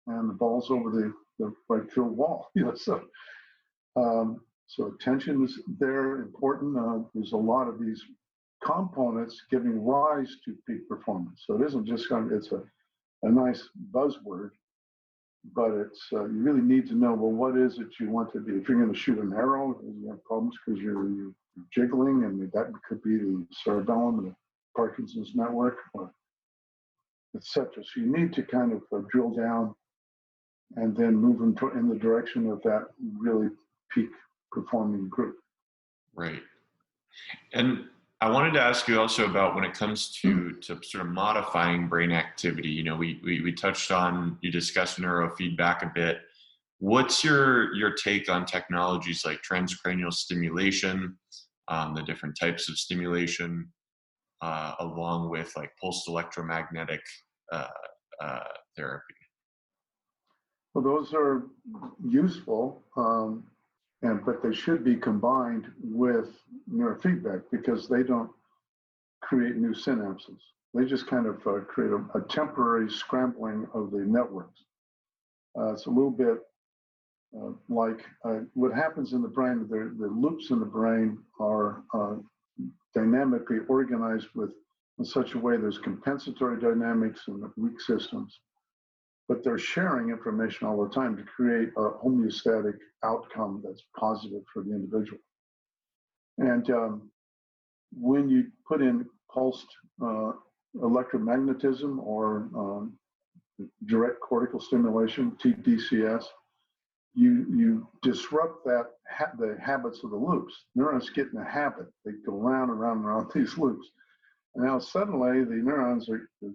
[0.06, 2.48] and the ball's over the, the right field wall.
[2.54, 3.02] You know, so
[3.96, 6.76] um, so attention is there important.
[6.76, 8.02] Uh, there's a lot of these
[8.64, 11.44] components giving rise to peak performance.
[11.46, 12.62] So it isn't just kind of, it's a,
[13.22, 14.50] a nice buzzword,
[15.54, 18.40] but it's uh, you really need to know well what is it you want to
[18.40, 18.52] be.
[18.52, 21.32] If you're going to shoot an arrow, you have problems because you're, you're
[21.72, 24.34] jiggling, and that could be the cerebellum and
[24.74, 25.78] Parkinson's network,
[27.34, 27.70] etc.
[27.76, 29.74] So you need to kind of uh, drill down
[30.76, 32.86] and then move in, in the direction of that
[33.18, 33.48] really
[33.92, 34.10] peak
[34.50, 35.36] performing group.
[36.14, 36.42] Right.
[37.52, 37.84] And
[38.22, 41.86] I wanted to ask you also about when it comes to to sort of modifying
[41.86, 42.70] brain activity.
[42.70, 46.20] You know, we we, we touched on you discussed neurofeedback a bit.
[46.78, 51.18] What's your your take on technologies like transcranial stimulation,
[51.68, 53.70] um, the different types of stimulation,
[54.40, 57.02] uh, along with like pulsed electromagnetic
[57.52, 57.68] uh,
[58.22, 58.40] uh,
[58.76, 59.14] therapy?
[60.72, 61.44] Well, those are
[62.02, 62.82] useful.
[62.96, 63.44] Um,
[64.06, 66.28] and but they should be combined with
[66.72, 68.30] neurofeedback because they don't
[69.22, 70.38] create new synapses.
[70.74, 74.60] They just kind of uh, create a, a, temporary scrambling of the networks.
[75.58, 76.38] Uh, it's a little bit
[77.36, 79.66] uh, like uh, what happens in the brain.
[79.68, 82.16] The, the loops in the brain are uh,
[82.94, 84.50] dynamically organized with
[84.98, 88.40] in such a way there's compensatory dynamics and weak systems
[89.28, 94.62] but they're sharing information all the time to create a homeostatic outcome that's positive for
[94.62, 95.18] the individual.
[96.38, 97.10] And um,
[97.92, 99.66] when you put in pulsed
[100.04, 100.32] uh,
[100.76, 102.92] electromagnetism or um,
[103.86, 106.24] direct cortical stimulation, TDCS,
[107.14, 110.52] you you disrupt that ha- the habits of the loops.
[110.74, 113.88] Neurons get in a habit; they go round and round and around these loops.
[114.56, 116.54] Now suddenly the neurons are, the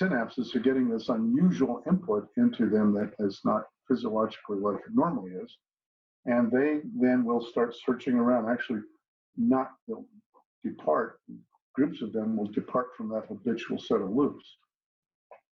[0.00, 5.32] synapses are getting this unusual input into them that is not physiologically like it normally
[5.32, 5.56] is.
[6.26, 8.48] And they then will start searching around.
[8.48, 8.82] Actually,
[9.36, 10.06] not they'll
[10.62, 11.18] depart,
[11.74, 14.44] groups of them will depart from that habitual set of loops.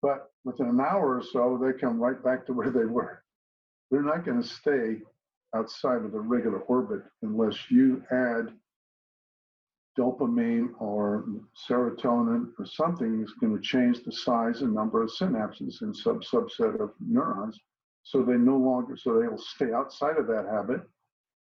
[0.00, 3.24] But within an hour or so, they come right back to where they were.
[3.90, 4.98] They're not going to stay
[5.56, 8.52] outside of the regular orbit unless you add
[9.98, 11.24] dopamine or
[11.68, 16.22] serotonin or something is going to change the size and number of synapses in sub
[16.22, 17.58] subset of neurons.
[18.04, 20.82] So they no longer so they'll stay outside of that habit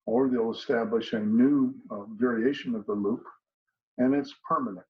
[0.06, 3.24] or they'll establish a new uh, variation of the loop
[3.98, 4.86] and it's permanent.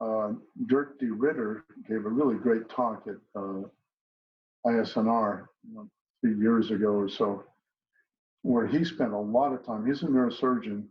[0.00, 0.32] Uh,
[0.66, 3.62] Dirk De Ridder gave a really great talk at uh,
[4.66, 5.88] isnr you know,
[6.20, 7.42] three years ago or so
[8.42, 10.84] where he spent a lot of time he's a neurosurgeon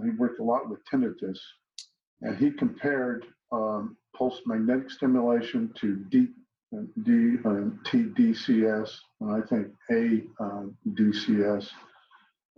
[0.00, 1.38] he worked a lot with tinnitus.
[2.22, 6.28] And he compared um, pulse magnetic stimulation to D,
[6.74, 8.90] uh, D uh, TDCS,
[9.20, 11.68] and I think A uh, DCS,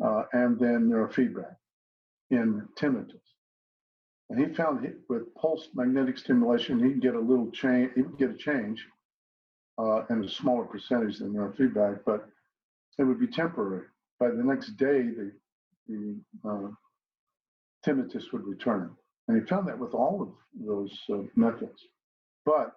[0.04, 1.56] uh, and then neurofeedback
[2.30, 3.20] in tinnitus.
[4.30, 8.02] And he found he, with pulse magnetic stimulation, he can get a little change, he
[8.02, 8.86] can get a change
[9.78, 12.26] uh, and a smaller percentage than neurofeedback, but
[12.98, 13.86] it would be temporary.
[14.20, 15.32] By the next day, the,
[15.88, 16.16] the
[17.84, 18.90] tinnitus would return.
[19.28, 20.28] And he found that with all of
[20.66, 21.80] those uh, methods.
[22.44, 22.72] But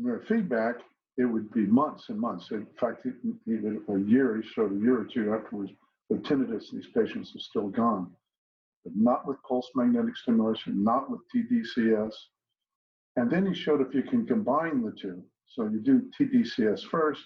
[0.00, 0.76] neurofeedback,
[1.16, 2.50] it would be months and months.
[2.50, 3.06] In fact,
[3.46, 5.72] even a year, he showed a year or two afterwards,
[6.08, 8.10] the tinnitus in these patients is still gone.
[8.84, 12.14] But not with pulse magnetic stimulation, not with TDCS.
[13.16, 15.22] And then he showed if you can combine the two.
[15.48, 17.24] So you do TDCS first,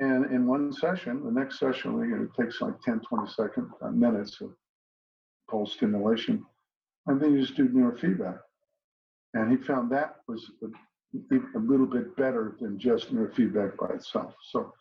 [0.00, 4.40] and in one session, the next session, it takes like 10, 20 seconds, uh, minutes
[4.40, 4.50] of
[5.50, 6.44] pulse stimulation,
[7.06, 8.38] and then you just do neurofeedback.
[9.34, 14.34] And he found that was a, a little bit better than just neurofeedback by itself.
[14.50, 14.72] So,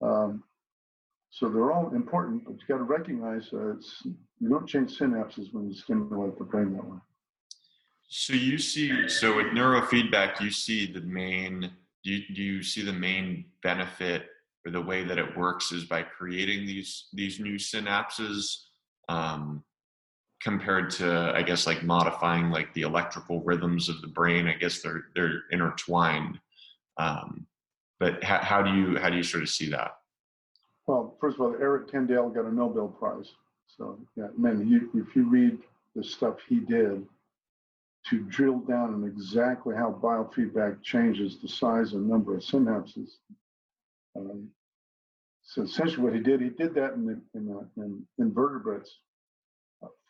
[0.00, 0.44] um,
[1.30, 3.74] so they're all important, but you got to recognize uh,
[4.40, 6.98] you don't change synapses when you stimulate the brain that way.
[8.08, 11.72] So you see, so with neurofeedback, you see the main.
[12.04, 14.26] Do you, do you see the main benefit
[14.64, 18.56] or the way that it works is by creating these these new synapses
[19.08, 19.64] um,
[20.44, 24.82] compared to i guess like modifying like the electrical rhythms of the brain i guess
[24.82, 26.38] they're they're intertwined.
[26.96, 27.46] Um,
[27.98, 29.96] but how, how do you how do you sort of see that?
[30.86, 33.32] Well first of all eric kandel got a nobel prize.
[33.66, 35.58] So yeah man you, if you read
[35.96, 37.04] the stuff he did
[38.10, 43.12] to drill down on exactly how biofeedback changes the size and number of synapses
[44.14, 44.48] um,
[45.42, 48.98] so essentially what he did he did that in, the, in, the, in invertebrates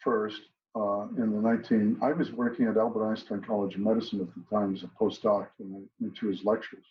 [0.03, 0.43] first
[0.77, 4.57] uh, in the 19, I was working at Albert Einstein College of Medicine at the
[4.57, 6.85] time as a postdoc and into his lectures.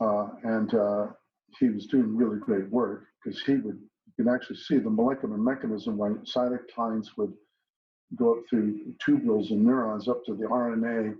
[0.00, 1.06] Uh, and uh,
[1.58, 5.36] he was doing really great work because he would, you can actually see the molecular
[5.36, 7.32] mechanism when cytokines would
[8.14, 11.16] go up through tubules and neurons up to the RNA,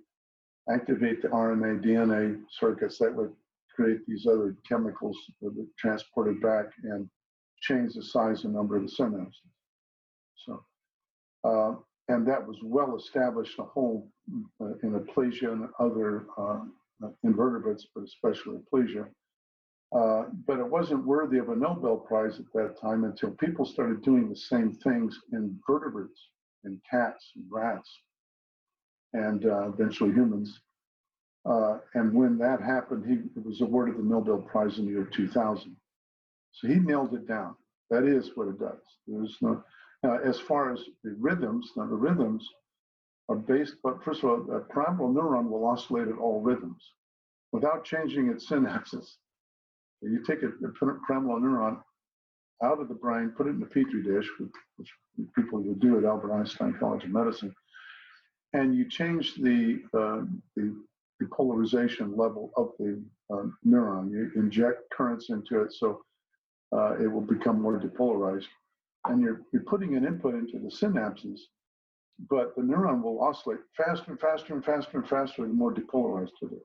[0.70, 3.32] activate the RNA DNA circuits that would
[3.74, 7.08] create these other chemicals that would transport it back and
[7.60, 9.32] change the size and number of the synapses.
[10.44, 10.64] So,
[11.44, 11.74] uh,
[12.08, 14.08] and that was well established a whole
[14.60, 16.60] uh, in Aplysia and other uh,
[17.24, 19.06] invertebrates, but especially Aplysia.
[19.94, 24.02] Uh, but it wasn't worthy of a Nobel Prize at that time until people started
[24.02, 26.28] doing the same things in vertebrates,
[26.64, 27.88] in cats and rats,
[29.12, 30.60] and uh, eventually humans.
[31.48, 35.76] Uh, and when that happened, he was awarded the Nobel Prize in the year 2000.
[36.52, 37.54] So he nailed it down.
[37.90, 38.80] That is what it does.
[39.06, 39.62] There's no,
[40.04, 42.48] as far as the rhythms, now the rhythms
[43.28, 46.92] are based, but first of all, a pyramidal neuron will oscillate at all rhythms
[47.52, 49.16] without changing its synapses.
[50.02, 50.72] You take a, a
[51.06, 51.80] pyramidal neuron
[52.62, 54.28] out of the brain, put it in a petri dish,
[54.76, 54.90] which
[55.34, 57.54] people would do at Albert Einstein College of Medicine,
[58.52, 60.22] and you change the uh,
[60.56, 60.74] the,
[61.20, 64.10] the, polarization level of the uh, neuron.
[64.10, 66.02] You inject currents into it, so
[66.72, 68.46] uh, it will become more depolarized.
[69.08, 71.40] And you're you're putting an input into the synapses,
[72.30, 76.30] but the neuron will oscillate faster and faster and faster and faster the more depolarized
[76.42, 76.62] it is.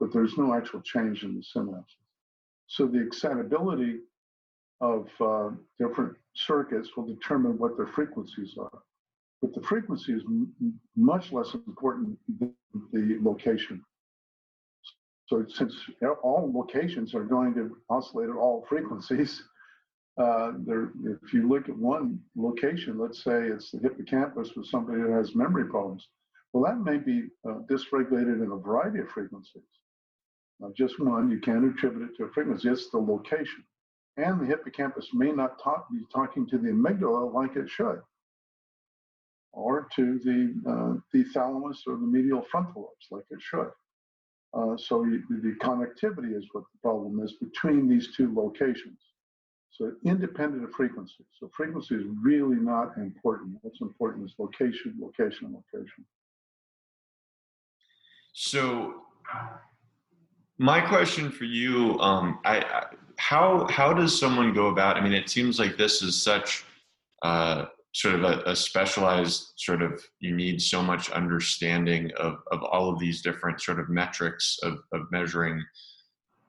[0.00, 1.84] But there's no actual change in the synapses.
[2.66, 4.00] So the excitability
[4.80, 8.82] of uh, different circuits will determine what their frequencies are.
[9.40, 10.22] But the frequency is
[10.96, 12.54] much less important than
[12.92, 13.84] the location.
[15.26, 15.74] So since
[16.22, 19.42] all locations are going to oscillate at all frequencies,
[20.18, 25.00] uh, there, if you look at one location, let's say it's the hippocampus with somebody
[25.00, 26.06] who has memory problems,
[26.52, 29.62] well, that may be uh, dysregulated in a variety of frequencies
[30.62, 31.30] not just one.
[31.30, 32.68] You can't attribute it to a frequency.
[32.68, 33.64] It's the location.
[34.16, 38.00] And the hippocampus may not talk, be talking to the amygdala like it should,
[39.52, 43.70] or to the, uh, the thalamus or the medial frontal lobes like it should.
[44.54, 48.98] Uh, so you, the connectivity is what the problem is between these two locations.
[49.72, 51.24] So independent of frequency.
[51.40, 53.56] So frequency is really not important.
[53.62, 56.04] What's important is location, location, location.
[58.34, 59.02] So
[60.58, 62.84] my question for you, um, I, I,
[63.18, 64.96] how how does someone go about?
[64.96, 66.64] I mean, it seems like this is such
[67.22, 70.02] uh, sort of a, a, specialized sort of.
[70.20, 74.78] You need so much understanding of of all of these different sort of metrics of
[74.92, 75.64] of measuring,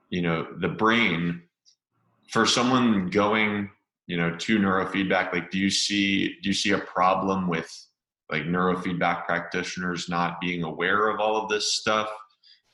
[0.10, 1.42] you know, the brain.
[2.30, 3.70] For someone going,
[4.08, 7.72] you know, to neurofeedback, like, do you see do you see a problem with
[8.32, 12.10] like neurofeedback practitioners not being aware of all of this stuff?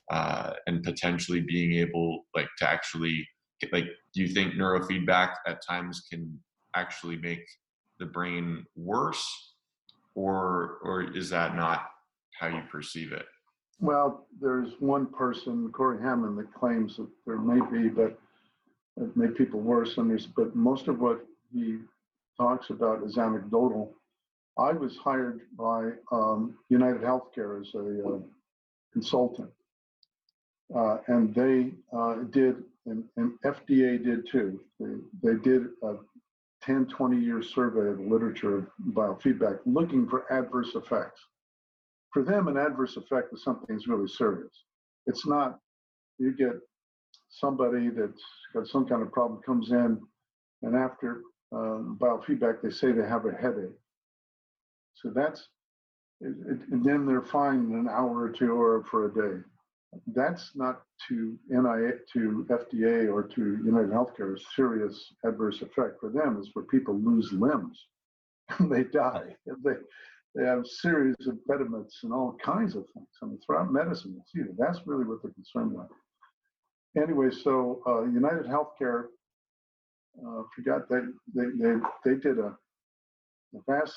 [0.10, 3.28] uh, and potentially being able like to actually
[3.62, 6.40] get, like do you think neurofeedback at times can
[6.76, 7.46] actually make
[8.00, 9.54] the brain worse
[10.16, 11.90] or or is that not
[12.40, 13.26] how you perceive it
[13.80, 18.20] well there's one person corey hammond that claims that there may be but
[19.00, 21.78] it made people worse and there's but most of what he
[22.38, 23.94] talks about is anecdotal
[24.58, 28.20] i was hired by um, united healthcare as a uh,
[28.94, 29.50] consultant
[30.76, 34.60] uh, and they uh, did, and, and, FDA did too.
[34.80, 35.96] They, they did a
[36.62, 41.22] 10, 20 year survey of the literature of biofeedback looking for adverse effects.
[42.14, 44.66] For them, an adverse effect is something that's really serious.
[45.08, 45.60] It's not,
[46.18, 46.54] you get
[47.30, 48.22] somebody that's
[48.54, 50.02] got some kind of problem comes in,
[50.64, 51.22] and after
[51.52, 53.78] um, biofeedback, they say they have a headache.
[54.96, 55.48] So that's,
[56.22, 59.44] it, it, and then they're fine in an hour or two or for a day
[60.08, 66.10] that's not to NIA, to FDA or to United Healthcare a serious adverse effect for
[66.10, 67.88] them is where people lose limbs
[68.60, 69.36] and they die.
[69.64, 69.74] They,
[70.36, 73.08] they have serious impediments and all kinds of things.
[73.22, 74.58] I mean, throughout medicine, you see that.
[74.58, 75.88] That's really what they're concerned with.
[76.98, 79.06] Anyway, so uh, United Healthcare,
[80.26, 82.56] uh, forgot that they, they, they did a,
[83.56, 83.96] a vast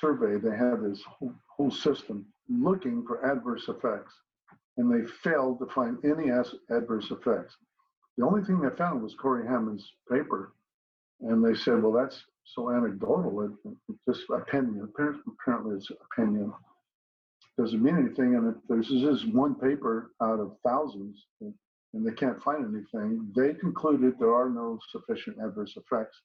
[0.00, 0.38] survey.
[0.38, 4.14] They had this whole, whole system looking for adverse effects
[4.78, 6.30] and they failed to find any
[6.70, 7.56] adverse effects.
[8.16, 10.54] The only thing they found was Corey Hammond's paper,
[11.20, 13.50] and they said, well, that's so anecdotal, it,
[13.88, 14.88] it's just opinion.
[14.96, 16.52] Apparently, it's opinion.
[17.58, 21.26] Doesn't mean anything, and if there's just one paper out of thousands,
[21.94, 26.20] and, they can't find anything, they concluded there are no sufficient adverse effects.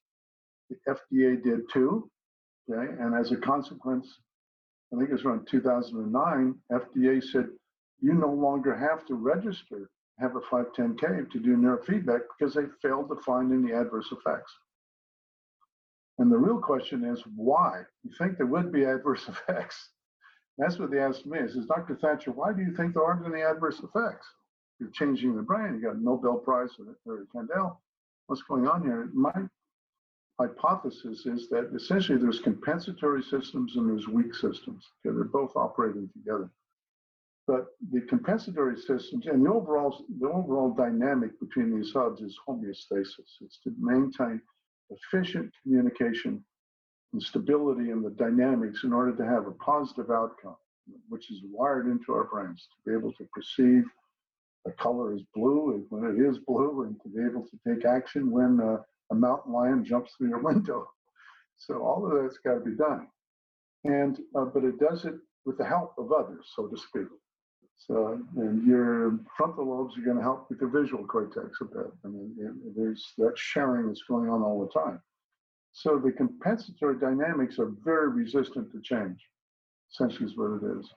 [0.70, 2.10] The FDA did too,
[2.70, 4.08] okay, and as a consequence,
[4.92, 7.46] I think it was around 2009, FDA said
[8.00, 13.08] you no longer have to register, have a 510K to do neurofeedback because they failed
[13.08, 14.52] to find any adverse effects.
[16.18, 17.82] And the real question is why?
[18.04, 19.90] You think there would be adverse effects?
[20.58, 21.38] That's what they asked me.
[21.48, 21.96] Says, Dr.
[21.96, 24.26] Thatcher, why do you think there aren't any adverse effects?
[24.78, 25.74] You're changing the brain.
[25.74, 27.76] You got a Nobel Prize for Larry Kandel.
[28.26, 29.10] What's going on here?
[29.12, 29.32] My
[30.38, 34.84] hypothesis is that essentially there's compensatory systems and there's weak systems.
[35.06, 36.50] Okay, they're both operating together.
[37.46, 43.42] But the compensatory systems and the overall the overall dynamic between these hubs is homeostasis.
[43.42, 44.40] It's to maintain
[44.90, 46.42] efficient communication
[47.12, 50.56] and stability in the dynamics in order to have a positive outcome,
[51.08, 53.84] which is wired into our brains to be able to perceive
[54.66, 58.30] a color is blue when it is blue, and to be able to take action
[58.30, 58.78] when uh,
[59.10, 60.88] a mountain lion jumps through your window.
[61.56, 63.08] So all of that's got to be done,
[63.84, 67.08] and uh, but it does it with the help of others, so to speak.
[67.76, 71.92] So, and your frontal lobes are going to help with the visual cortex a bit.
[72.04, 72.34] I mean,
[72.76, 75.00] there's that sharing that's going on all the time.
[75.72, 79.18] So the compensatory dynamics are very resistant to change,
[79.92, 80.88] essentially is what it is.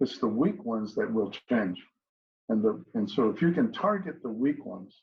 [0.00, 1.78] It's the weak ones that will change.
[2.48, 4.94] And, the, and so if you can target the weak ones,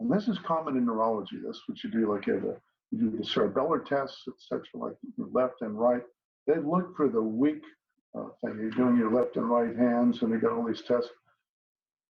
[0.00, 2.56] and this is common in neurology, this, what you do, like a,
[2.90, 6.02] you do the cerebellar tests, etc., like left and right.
[6.46, 7.62] They look for the weak
[8.16, 8.58] uh, thing.
[8.58, 11.10] You're doing your left and right hands, and they got all these tests.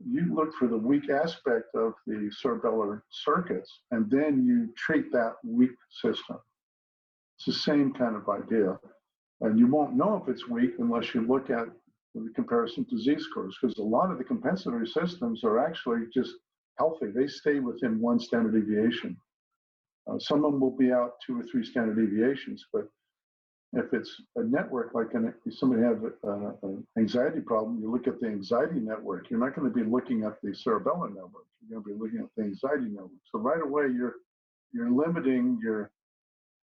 [0.04, 5.34] You look for the weak aspect of the cerebellar circuits, and then you treat that
[5.44, 5.70] weak
[6.02, 6.38] system.
[7.36, 8.78] It's the same kind of idea.
[9.40, 11.68] And you won't know if it's weak unless you look at
[12.14, 16.32] the comparison to Z scores, because a lot of the compensatory systems are actually just
[16.78, 17.06] healthy.
[17.14, 19.16] They stay within one standard deviation.
[20.08, 22.88] Uh, some of them will be out two or three standard deviations, but
[23.72, 28.26] if it's a network like an, somebody has an anxiety problem, you look at the
[28.26, 29.28] anxiety network.
[29.30, 31.46] You're not going to be looking at the cerebellar network.
[31.60, 33.10] You're going to be looking at the anxiety network.
[33.32, 34.16] So right away, you're
[34.72, 35.90] you're limiting your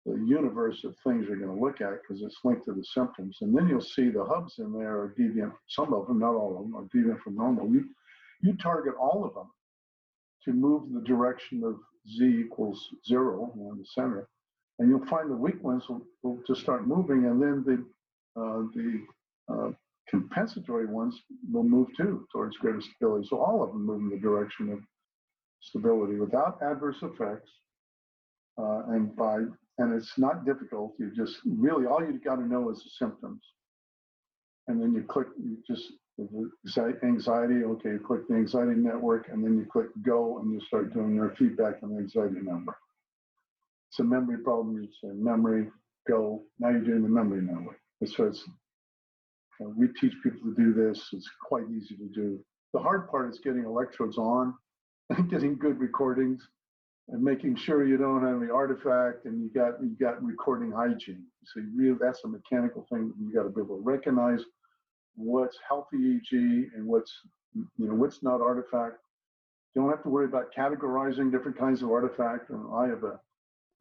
[0.05, 3.37] the universe of things you're going to look at because it's linked to the symptoms.
[3.41, 5.53] And then you'll see the hubs in there are deviant.
[5.67, 7.69] Some of them, not all of them, are deviant from normal.
[7.69, 7.85] You
[8.41, 9.51] you target all of them
[10.45, 11.75] to move the direction of
[12.09, 14.27] z equals zero in the center
[14.81, 18.63] and you'll find the weak ones will, will just start moving, and then the uh,
[18.73, 19.05] the
[19.53, 19.71] uh,
[20.09, 21.21] compensatory ones
[21.51, 23.27] will move too towards greater stability.
[23.29, 24.79] So all of them move in the direction of
[25.61, 27.51] stability without adverse effects,
[28.57, 29.41] uh, and by
[29.81, 30.93] and it's not difficult.
[30.99, 33.41] You just really all you've got to know is the symptoms,
[34.67, 35.27] and then you click.
[35.37, 35.93] You just
[37.03, 37.63] anxiety.
[37.63, 41.15] Okay, you click the anxiety network, and then you click go, and you start doing
[41.15, 42.75] your feedback on the anxiety number
[43.91, 44.81] it's a memory problem.
[44.81, 45.67] You say memory,
[46.07, 46.43] go.
[46.59, 47.77] Now you're doing the memory network.
[48.05, 48.43] So it's,
[49.61, 51.09] uh, we teach people to do this.
[51.11, 52.39] It's quite easy to do.
[52.73, 54.53] The hard part is getting electrodes on
[55.09, 56.47] and getting good recordings
[57.11, 61.25] and making sure you don't have any artifact and you got you got recording hygiene.
[61.45, 63.13] So you really that's a mechanical thing.
[63.19, 64.41] You got to be able to recognize
[65.15, 67.11] what's healthy EEG and what's
[67.53, 68.97] you know what's not artifact.
[69.75, 72.49] You don't have to worry about categorizing different kinds of artifact.
[72.49, 73.19] And I have a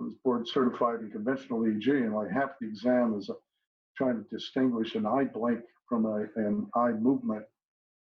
[0.01, 3.31] was board certified in conventional EEG, and like half the exam is
[3.97, 7.45] trying to distinguish an eye blink from a, an eye movement,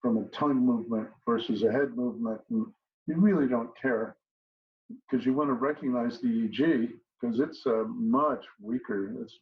[0.01, 2.41] from a tongue movement versus a head movement.
[2.51, 2.67] And
[3.07, 4.17] you really don't care
[4.89, 9.15] because you want to recognize the EEG because it's uh, much weaker.
[9.23, 9.39] It's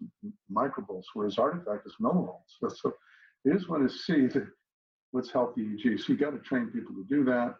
[0.52, 2.58] microvolts, whereas artifact is millivolts.
[2.60, 2.92] So, so
[3.44, 4.28] you just want to see
[5.12, 6.00] what's healthy EEG.
[6.00, 7.54] So you got to train people to do that.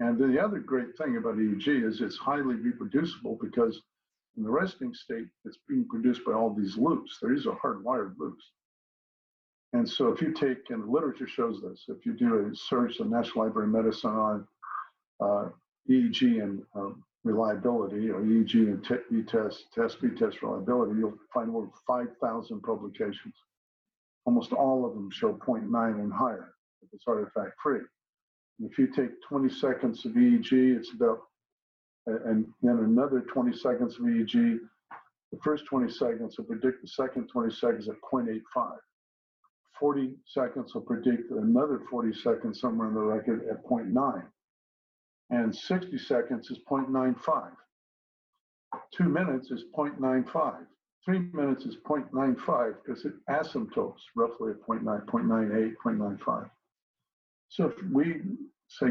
[0.00, 3.80] And then the other great thing about EEG is it's highly reproducible because
[4.36, 7.18] in the resting state, it's being produced by all these loops.
[7.22, 8.44] These are hardwired loops.
[9.72, 12.98] And so if you take, and the literature shows this, if you do a search
[12.98, 14.48] in the National Library of Medicine on
[15.20, 15.48] uh,
[15.88, 21.68] EEG and um, reliability, or EEG and t- test, test, test reliability, you'll find over
[21.86, 23.34] 5,000 publications.
[24.24, 27.80] Almost all of them show 0.9 and higher if it's artifact free.
[28.60, 31.20] If you take 20 seconds of EEG, it's about
[32.06, 34.58] and then another 20 seconds of EEG.
[35.32, 38.76] The first 20 seconds will predict the second 20 seconds at 0.85.
[39.78, 44.24] 40 seconds will predict another 40 seconds somewhere in the record at 0.9.
[45.30, 47.50] And 60 seconds is 0.95.
[48.92, 50.66] Two minutes is 0.95.
[51.04, 56.50] Three minutes is 0.95 because it asymptotes roughly at 0.9, 0.98, 0.95.
[57.48, 58.22] So if we
[58.68, 58.88] say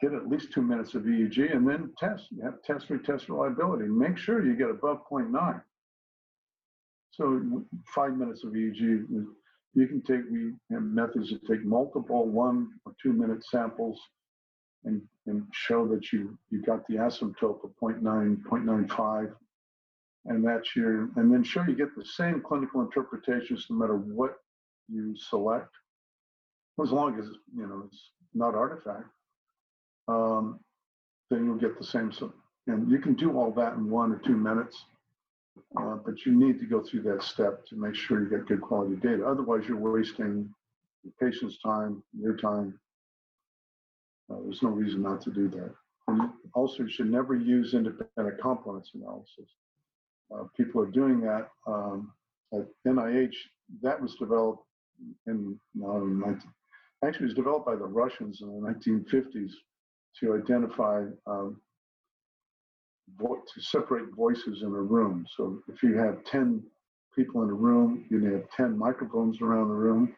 [0.00, 2.26] get at least two minutes of EEG and then test.
[2.30, 3.84] You have test retest reliability.
[3.86, 5.62] Make sure you get above 0.9.
[7.12, 7.64] So
[7.94, 9.06] five minutes of EEG,
[9.74, 14.00] you can take, we have methods to take multiple one or two minute samples
[14.84, 19.32] and, and show that you, you got the asymptote of 0.9, 0.95.
[20.26, 24.36] And that's your, and then show you get the same clinical interpretations no matter what
[24.88, 25.74] you select,
[26.82, 29.06] as long as, you know, it's not artifact
[30.10, 30.60] um,
[31.30, 32.12] then you'll get the same.
[32.12, 32.32] So,
[32.66, 34.84] and you can do all that in one or two minutes,
[35.80, 38.60] uh, but you need to go through that step to make sure you get good
[38.60, 39.24] quality data.
[39.26, 40.52] Otherwise, you're wasting
[41.04, 42.78] the patient's time, your time.
[44.30, 45.74] Uh, there's no reason not to do that.
[46.08, 49.54] And also, you should never use independent components analysis.
[50.32, 52.12] Uh, people are doing that um,
[52.52, 53.34] at NIH.
[53.82, 54.64] That was developed
[55.26, 56.42] in, no, in 19,
[57.04, 59.50] actually, it was developed by the Russians in the 1950s
[60.20, 61.60] to identify um,
[63.18, 65.26] to separate voices in a room.
[65.36, 66.62] So if you have 10
[67.14, 70.14] people in a room, you have 10 microphones around the room,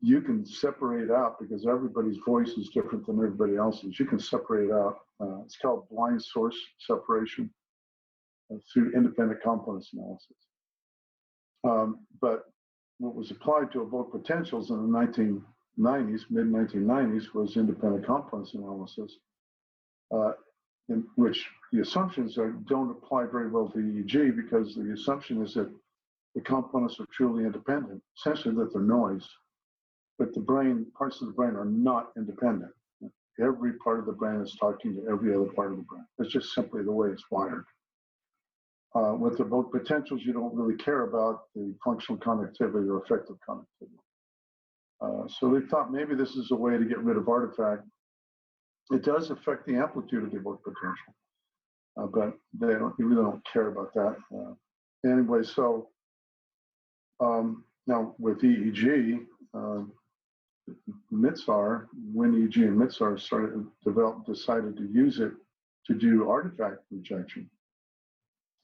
[0.00, 3.98] you can separate out because everybody's voice is different than everybody else's.
[3.98, 4.98] You can separate out.
[5.20, 7.50] Uh, it's called blind source separation.
[8.72, 10.36] through independent components analysis.
[11.64, 12.44] Um, but
[12.98, 19.18] what was applied to evoked potentials in the 1990s, mid 1990s, was independent components analysis,
[20.14, 20.32] uh,
[20.88, 25.54] in which the assumptions are, don't apply very well to EEG because the assumption is
[25.54, 25.70] that
[26.34, 29.28] the components are truly independent, essentially that they're noise.
[30.18, 32.72] But the brain, parts of the brain are not independent.
[33.40, 36.04] Every part of the brain is talking to every other part of the brain.
[36.18, 37.64] It's just simply the way it's wired.
[38.94, 43.36] Uh, with the evoked potentials, you don't really care about the functional connectivity or effective
[43.48, 44.00] connectivity.
[45.00, 47.84] Uh, so they thought maybe this is a way to get rid of artifact.
[48.90, 51.14] It does affect the amplitude of the evoked potential,
[52.00, 54.16] uh, but they don't, you really don't care about that.
[54.34, 55.90] Uh, anyway, so
[57.20, 59.20] um, now with EEG,
[59.54, 59.92] um,
[61.12, 65.32] MITSAR, when EEG and MITSAR started developed, decided to use it
[65.86, 67.48] to do artifact rejection.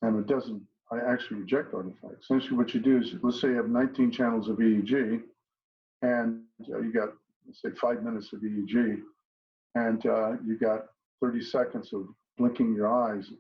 [0.03, 2.25] And it doesn't, I actually reject artifacts.
[2.25, 5.23] Essentially what you do is, let's say you have 19 channels of EEG
[6.03, 7.11] and uh, you got,
[7.47, 9.01] let's say five minutes of EEG
[9.75, 10.87] and uh, you got
[11.21, 13.31] 30 seconds of blinking your eyes,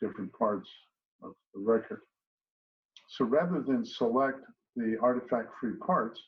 [0.00, 0.68] different parts
[1.22, 2.00] of the record.
[3.08, 4.40] So rather than select
[4.76, 6.20] the artifact-free parts,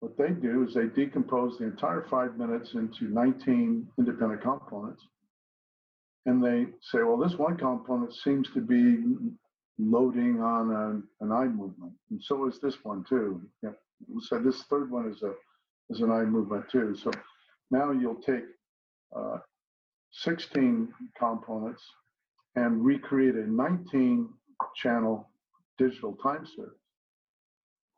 [0.00, 5.02] what they do is they decompose the entire five minutes into 19 independent components.
[6.26, 9.02] And they say, well, this one component seems to be
[9.78, 11.92] loading on a, an eye movement.
[12.10, 13.40] And so is this one too.
[13.62, 13.70] Yeah.
[14.20, 15.32] So this third one is a
[15.88, 16.96] is an eye movement too.
[16.96, 17.10] So
[17.70, 18.44] now you'll take
[19.16, 19.38] uh,
[20.10, 20.88] 16
[21.18, 21.82] components
[22.56, 24.28] and recreate a 19
[24.74, 25.30] channel
[25.78, 26.72] digital time series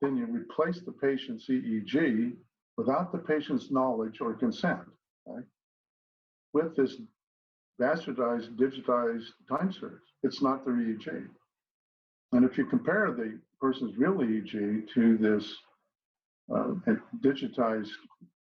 [0.00, 2.34] then you replace the patient's EEG
[2.76, 4.80] without the patient's knowledge or consent,
[5.26, 5.44] right?
[6.52, 6.96] With this
[7.80, 10.00] bastardized, digitized time series.
[10.22, 11.26] It's not their EEG.
[12.32, 15.54] And if you compare the person's real EEG to this
[16.54, 16.74] uh,
[17.20, 17.90] digitized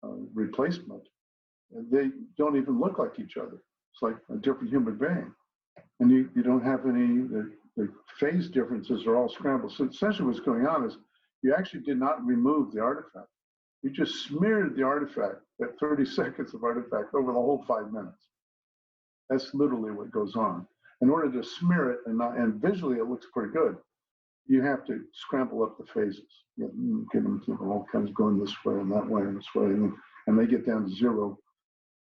[0.05, 1.03] uh, replacement,
[1.90, 3.62] they don't even look like each other.
[3.92, 5.32] It's like a different human being.
[6.01, 7.88] And you, you don't have any, the, the
[8.18, 9.72] phase differences are all scrambled.
[9.72, 10.96] So essentially what's going on is
[11.43, 13.28] you actually did not remove the artifact.
[13.82, 18.28] You just smeared the artifact, that 30 seconds of artifact, over the whole five minutes.
[19.28, 20.66] That's literally what goes on.
[21.01, 23.76] In order to smear it and, not, and visually it looks pretty good,
[24.47, 26.28] you have to scramble up the phases.
[26.57, 29.47] You get them to all kinds of going this way and that way and this
[29.55, 29.93] way, and,
[30.26, 31.38] and they get down to zero.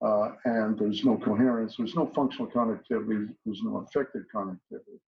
[0.06, 5.00] Uh, and there's no coherence, there's no functional connectivity, there's no effective connectivity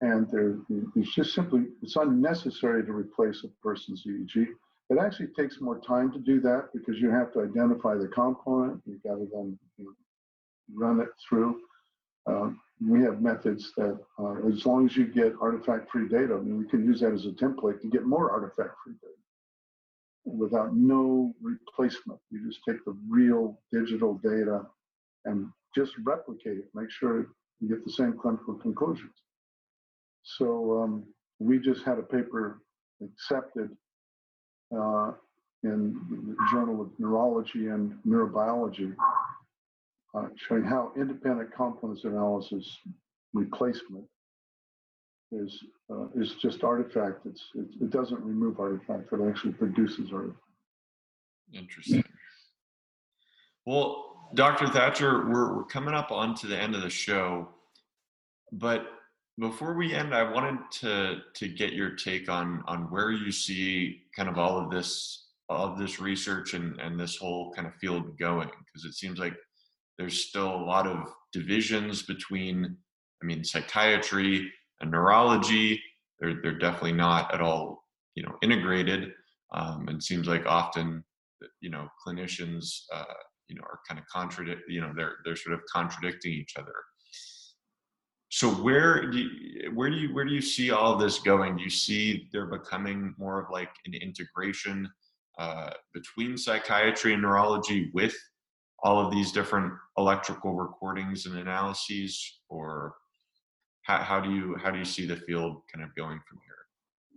[0.00, 0.56] and there,
[0.94, 4.46] it's just simply it's unnecessary to replace a person's EEG.
[4.90, 8.80] It actually takes more time to do that because you have to identify the component.
[8.86, 9.92] You've got to then you know,
[10.74, 11.60] run it through.
[12.26, 12.50] Uh,
[12.86, 16.68] we have methods that, uh, as long as you get artifact-free data, I mean, we
[16.68, 19.14] can use that as a template to get more artifact-free data
[20.24, 22.20] without no replacement.
[22.30, 24.66] You just take the real digital data
[25.24, 26.66] and just replicate it.
[26.74, 27.26] Make sure
[27.60, 29.12] you get the same clinical conclusions.
[30.22, 31.04] So um,
[31.38, 32.62] we just had a paper
[33.02, 33.70] accepted
[34.76, 35.12] uh,
[35.64, 38.94] in the Journal of Neurology and Neurobiology
[40.14, 42.78] uh, showing how independent components analysis
[43.34, 44.04] replacement
[45.32, 47.26] is uh, is just artifact.
[47.26, 49.12] It's, it, it doesn't remove artifact.
[49.12, 50.40] It actually produces artifact.
[51.52, 52.04] Interesting.
[53.66, 54.68] Well, Dr.
[54.68, 57.48] Thatcher, we're, we're coming up onto the end of the show,
[58.52, 58.86] but
[59.38, 64.02] before we end, I wanted to to get your take on on where you see
[64.14, 67.74] kind of all of this all of this research and and this whole kind of
[67.76, 69.34] field going because it seems like
[69.98, 72.76] there's still a lot of divisions between
[73.22, 75.80] I mean psychiatry and neurology.
[76.20, 77.84] They're they're definitely not at all
[78.14, 79.12] you know integrated.
[79.54, 81.02] Um, and seems like often
[81.60, 83.04] you know clinicians uh,
[83.48, 86.74] you know are kind of contradict you know they're they're sort of contradicting each other
[88.30, 91.56] so where do you, where do you where do you see all this going?
[91.56, 94.88] Do you see there becoming more of like an integration
[95.38, 98.14] uh, between psychiatry and neurology with
[98.82, 102.94] all of these different electrical recordings and analyses, or
[103.82, 106.54] how, how do you how do you see the field kind of going from here?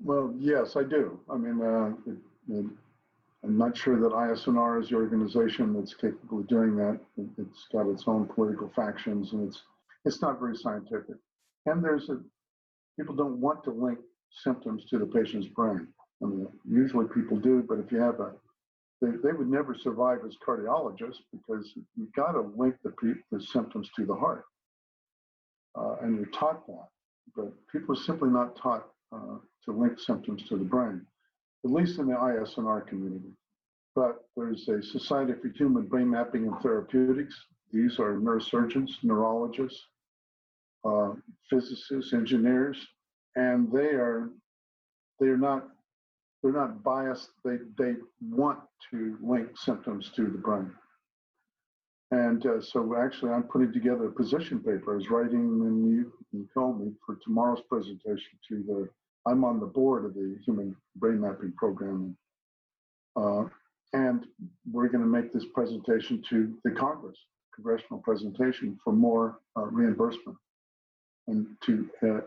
[0.04, 1.20] Well, yes, I do.
[1.30, 2.18] I mean, uh, it,
[2.58, 2.66] it,
[3.44, 7.00] I'm not sure that ISNR is the organization that's capable of doing that.
[7.38, 9.64] It's got its own political factions and it's
[10.06, 11.16] it's not very scientific.
[11.66, 12.20] And there's a,
[13.00, 14.00] people don't want to link
[14.44, 15.88] symptoms to the patient's brain.
[16.24, 18.34] I mean, usually people do, but if you have a,
[19.02, 22.94] they, they would never survive as cardiologists because you've got to link the,
[23.32, 24.46] the symptoms to the heart.
[25.78, 26.88] Uh, and you're taught that.
[27.36, 31.02] but people are simply not taught uh, to link symptoms to the brain,
[31.66, 33.32] at least in the ISNR community.
[33.96, 37.36] But there's a Society for Human Brain Mapping and Therapeutics.
[37.72, 39.82] These are neurosurgeons, neurologists,
[40.84, 41.14] uh,
[41.50, 42.78] physicists, engineers,
[43.36, 44.30] and they are
[45.20, 45.68] they're not
[46.42, 47.30] they're not biased.
[47.46, 48.60] They they want
[48.92, 50.72] to link symptoms to the brain.
[52.12, 54.94] And uh, so actually, I'm putting together a position paper.
[54.94, 58.90] I was writing, and you, you told me for tomorrow's presentation to the.
[59.26, 62.18] I'm on the board of the Human Brain Mapping Program,
[63.16, 63.44] uh,
[63.94, 64.26] and
[64.70, 67.18] we're going to make this presentation to the Congress,
[67.54, 70.38] congressional presentation for more uh, reimbursement,
[71.28, 72.22] and to uh,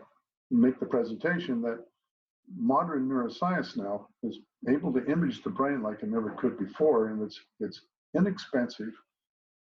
[0.51, 1.79] make the presentation that
[2.57, 4.39] modern neuroscience now is
[4.69, 7.81] able to image the brain like it never could before, and it's it's
[8.15, 8.93] inexpensive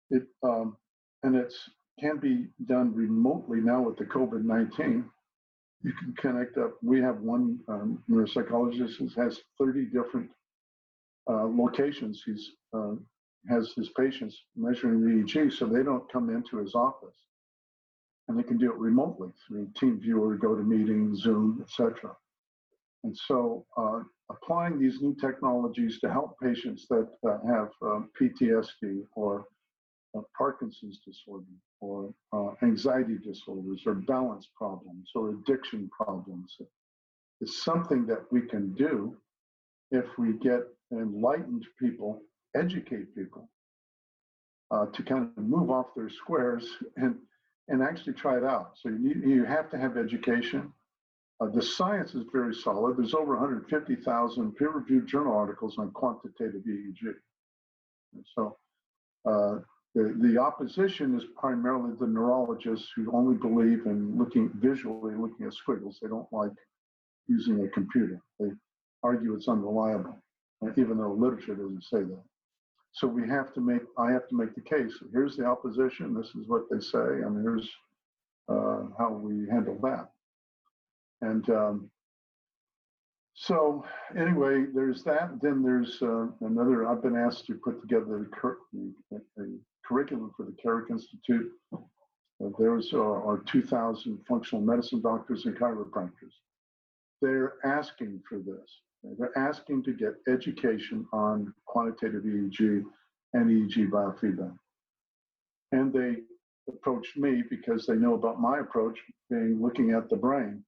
[0.10, 0.78] it um,
[1.24, 1.70] and it's
[2.00, 5.06] can be done remotely now with the COVID nineteen.
[5.84, 6.74] You can connect up.
[6.82, 10.30] We have one um, neuropsychologist who has thirty different
[11.30, 12.24] uh, locations.
[12.26, 12.94] He's uh,
[13.50, 17.16] has his patients measuring the EEG, so they don't come into his office,
[18.28, 22.16] and they can do it remotely through TeamViewer, GoToMeeting, Zoom, etc.
[23.04, 29.04] And so, uh, applying these new technologies to help patients that uh, have um, PTSD
[29.16, 29.46] or
[30.38, 31.46] Parkinson's disorder
[31.80, 36.58] or uh, anxiety disorders or balance problems or addiction problems
[37.42, 39.16] is something that we can do
[39.92, 40.62] if we get
[40.92, 42.22] enlightened people,
[42.56, 43.50] educate people
[44.72, 47.16] uh, to kind of move off their squares and
[47.68, 48.72] and actually try it out.
[48.82, 50.72] So you need, you have to have education.
[51.40, 52.98] Uh, the science is very solid.
[52.98, 57.14] There's over 150,000 peer-reviewed journal articles on quantitative EEG.
[58.14, 58.58] And so
[59.26, 59.60] uh,
[59.94, 65.54] the, the opposition is primarily the neurologists who only believe in looking visually, looking at
[65.54, 66.00] squiggles.
[66.02, 66.52] They don't like
[67.28, 68.20] using a computer.
[68.40, 68.48] They
[69.04, 70.18] argue it's unreliable,
[70.78, 72.24] even though literature doesn't say that.
[72.94, 74.94] So we have to make, I have to make the case.
[75.14, 76.14] Here's the opposition.
[76.14, 77.70] This is what they say, and here's
[78.50, 80.10] uh, how we handle that.
[81.22, 81.92] And um,
[83.34, 83.86] so
[84.18, 85.40] anyway, there's that.
[85.42, 86.88] Then there's uh, another.
[86.88, 89.16] I've been asked to put together a,
[89.86, 91.52] curriculum for the Carrick Institute.
[91.74, 96.34] Uh, there's uh, our 2,000 functional medicine doctors and chiropractors.
[97.22, 98.82] They're asking for this.
[99.18, 102.84] They're asking to get education on quantitative EEG
[103.34, 104.56] and EEG biofeedback.
[105.72, 106.18] And they
[106.68, 109.00] approached me because they know about my approach
[109.30, 110.64] being looking at the brain,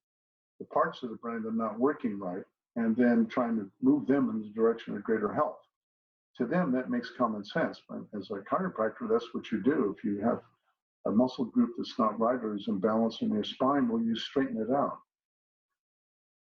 [0.59, 2.43] the parts of the brain that are not working right,
[2.75, 5.59] and then trying to move them in the direction of greater health
[6.39, 7.81] to them, that makes common sense.
[7.87, 9.93] But as a chiropractor, that's what you do.
[9.95, 10.39] If you have
[11.05, 14.57] a muscle group that's not right or is imbalanced in your spine, well, you straighten
[14.57, 14.99] it out.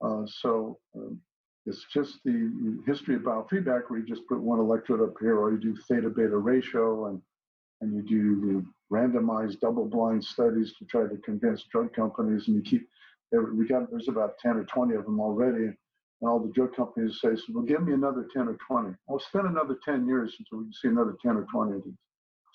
[0.01, 1.21] Uh, so um,
[1.67, 5.53] it's just the history of biofeedback where you just put one electrode up here or
[5.53, 7.21] you do theta beta ratio and,
[7.81, 12.57] and you do the randomized double blind studies to try to convince drug companies and
[12.57, 12.87] you keep,
[13.33, 15.71] we got, there's about 10 or 20 of them already
[16.25, 18.95] and all the drug companies say, so, well, give me another 10 or 20.
[19.09, 21.95] I'll spend another 10 years until we can see another 10 or 20 of these.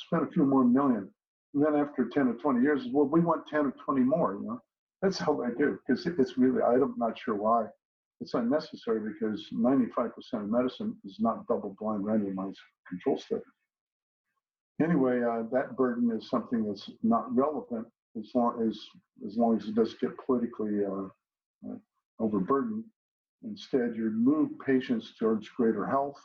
[0.07, 1.10] Spend a few more million.
[1.53, 4.47] And then after 10 or 20 years, well, we want 10 or 20 more, you
[4.47, 4.62] know.
[5.01, 5.79] That's how they do.
[5.86, 7.66] Because it's really, I'm not sure why.
[8.21, 13.41] It's unnecessary because 95% of medicine is not double blind randomized control study.
[14.82, 17.87] Anyway, uh, that burden is something that's not relevant
[18.17, 18.79] as long as,
[19.25, 21.78] as, long as it doesn't get politically uh, uh,
[22.20, 22.83] overburdened
[23.43, 26.20] Instead, you move patients towards greater health.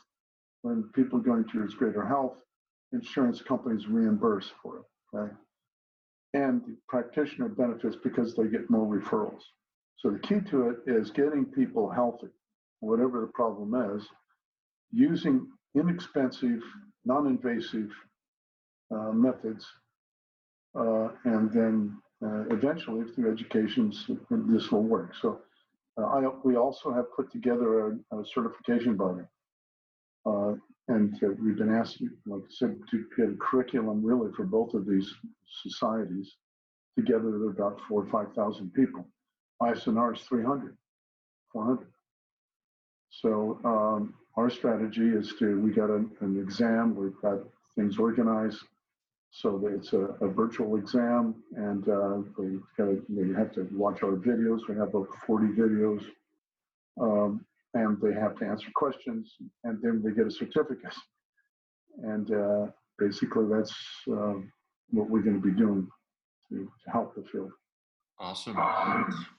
[0.63, 2.37] When people are going towards greater health,
[2.91, 5.15] insurance companies reimburse for it.
[5.15, 5.33] Okay?
[6.33, 9.41] And the practitioner benefits because they get more referrals.
[9.97, 12.27] So the key to it is getting people healthy,
[12.79, 14.05] whatever the problem is,
[14.91, 16.61] using inexpensive,
[17.05, 17.89] non-invasive
[18.93, 19.65] uh, methods,
[20.77, 23.93] uh, and then uh, eventually through education,
[24.47, 25.13] this will work.
[25.21, 25.41] So
[25.97, 29.23] uh, I, we also have put together a, a certification body.
[30.25, 30.53] Uh,
[30.87, 34.73] and uh, we've been asked, like I said, to get a curriculum really for both
[34.73, 35.11] of these
[35.63, 36.35] societies.
[36.97, 39.05] Together, they're about four or 5,000 people.
[39.61, 40.75] ISNR is 300,
[41.51, 41.87] 400.
[43.09, 47.39] So um, our strategy is to, we got an, an exam, we've got
[47.75, 48.59] things organized,
[49.31, 53.01] so it's a, a virtual exam, and uh, they, gotta,
[53.37, 54.61] have to watch our videos.
[54.69, 56.05] We have about 40 videos,
[57.01, 59.33] um, and they have to answer questions,
[59.65, 60.95] and then they get a certificate.
[62.01, 62.67] And uh,
[62.97, 63.73] basically, that's
[64.09, 64.35] uh,
[64.91, 65.87] what we're going to be doing
[66.49, 66.55] to,
[66.85, 67.51] to help the field.
[68.17, 68.55] Awesome.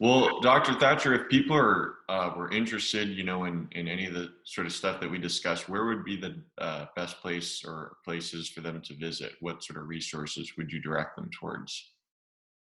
[0.00, 0.74] Well, Dr.
[0.74, 4.66] Thatcher, if people are uh, were interested, you know, in in any of the sort
[4.66, 8.60] of stuff that we discussed, where would be the uh, best place or places for
[8.60, 9.32] them to visit?
[9.40, 11.94] What sort of resources would you direct them towards?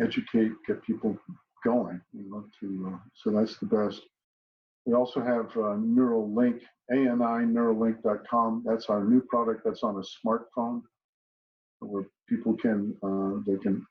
[0.00, 1.16] educate, get people
[1.64, 2.00] going.
[2.12, 4.02] You know, to uh, so that's the best.
[4.86, 8.64] We also have uh, Neuralink, ANI Neuralink.com.
[8.66, 9.62] That's our new product.
[9.64, 10.82] That's on a smartphone,
[11.80, 12.94] where people can
[13.46, 13.86] they can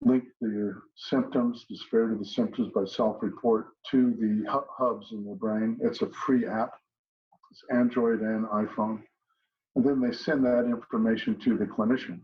[0.00, 5.34] link the symptoms, the severity of the symptoms by self-report to the hubs in the
[5.34, 5.78] brain.
[5.82, 6.72] It's a free app.
[7.50, 9.02] It's Android and iPhone.
[9.74, 12.20] And then they send that information to the clinician.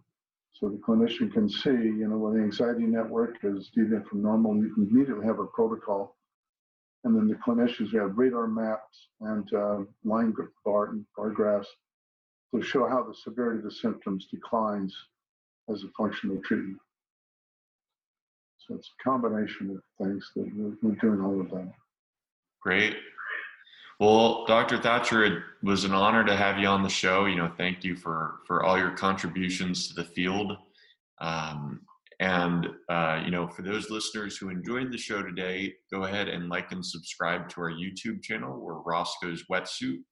[0.53, 4.57] So the clinician can see, you know, when the anxiety network is deviant from normal,
[4.57, 6.17] you immediately have a protocol.
[7.03, 10.33] And then the clinicians, we have radar maps and uh, line
[10.65, 11.69] bar, bar graphs
[12.55, 14.97] to show how the severity of the symptoms declines
[15.69, 16.79] as a function of treatment.
[18.67, 21.73] So it's a combination of things that we're, we're doing all of that.
[22.63, 22.97] Great.
[24.01, 24.79] Well, Dr.
[24.79, 27.27] Thatcher, it was an honor to have you on the show.
[27.27, 30.57] You know, thank you for for all your contributions to the field.
[31.21, 31.81] Um,
[32.21, 36.49] and uh, you know, for those listeners who enjoyed the show today, go ahead and
[36.49, 38.59] like and subscribe to our YouTube channel.
[38.59, 40.03] We're Roscoe's Wetsuit,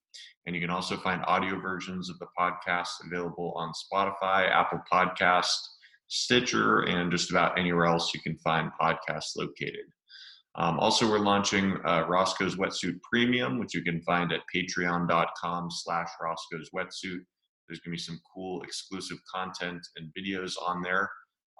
[0.47, 5.57] and you can also find audio versions of the podcast available on Spotify, Apple Podcast,
[6.13, 9.87] Stitcher, and just about anywhere else you can find podcasts located.
[10.57, 16.09] Um, also, we're launching uh, Roscoe's Wetsuit Premium, which you can find at patreon.com slash
[16.21, 17.21] Roscoe's Wetsuit.
[17.67, 21.11] There's going to be some cool exclusive content and videos on there.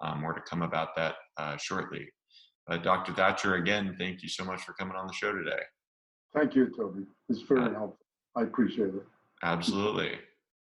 [0.03, 2.07] Um, more to come about that uh, shortly.
[2.69, 3.13] Uh, Dr.
[3.13, 5.61] Thatcher, again, thank you so much for coming on the show today.
[6.35, 7.05] Thank you, Toby.
[7.27, 8.05] It's very uh, helpful.
[8.35, 9.03] I appreciate it.
[9.41, 10.19] Absolutely.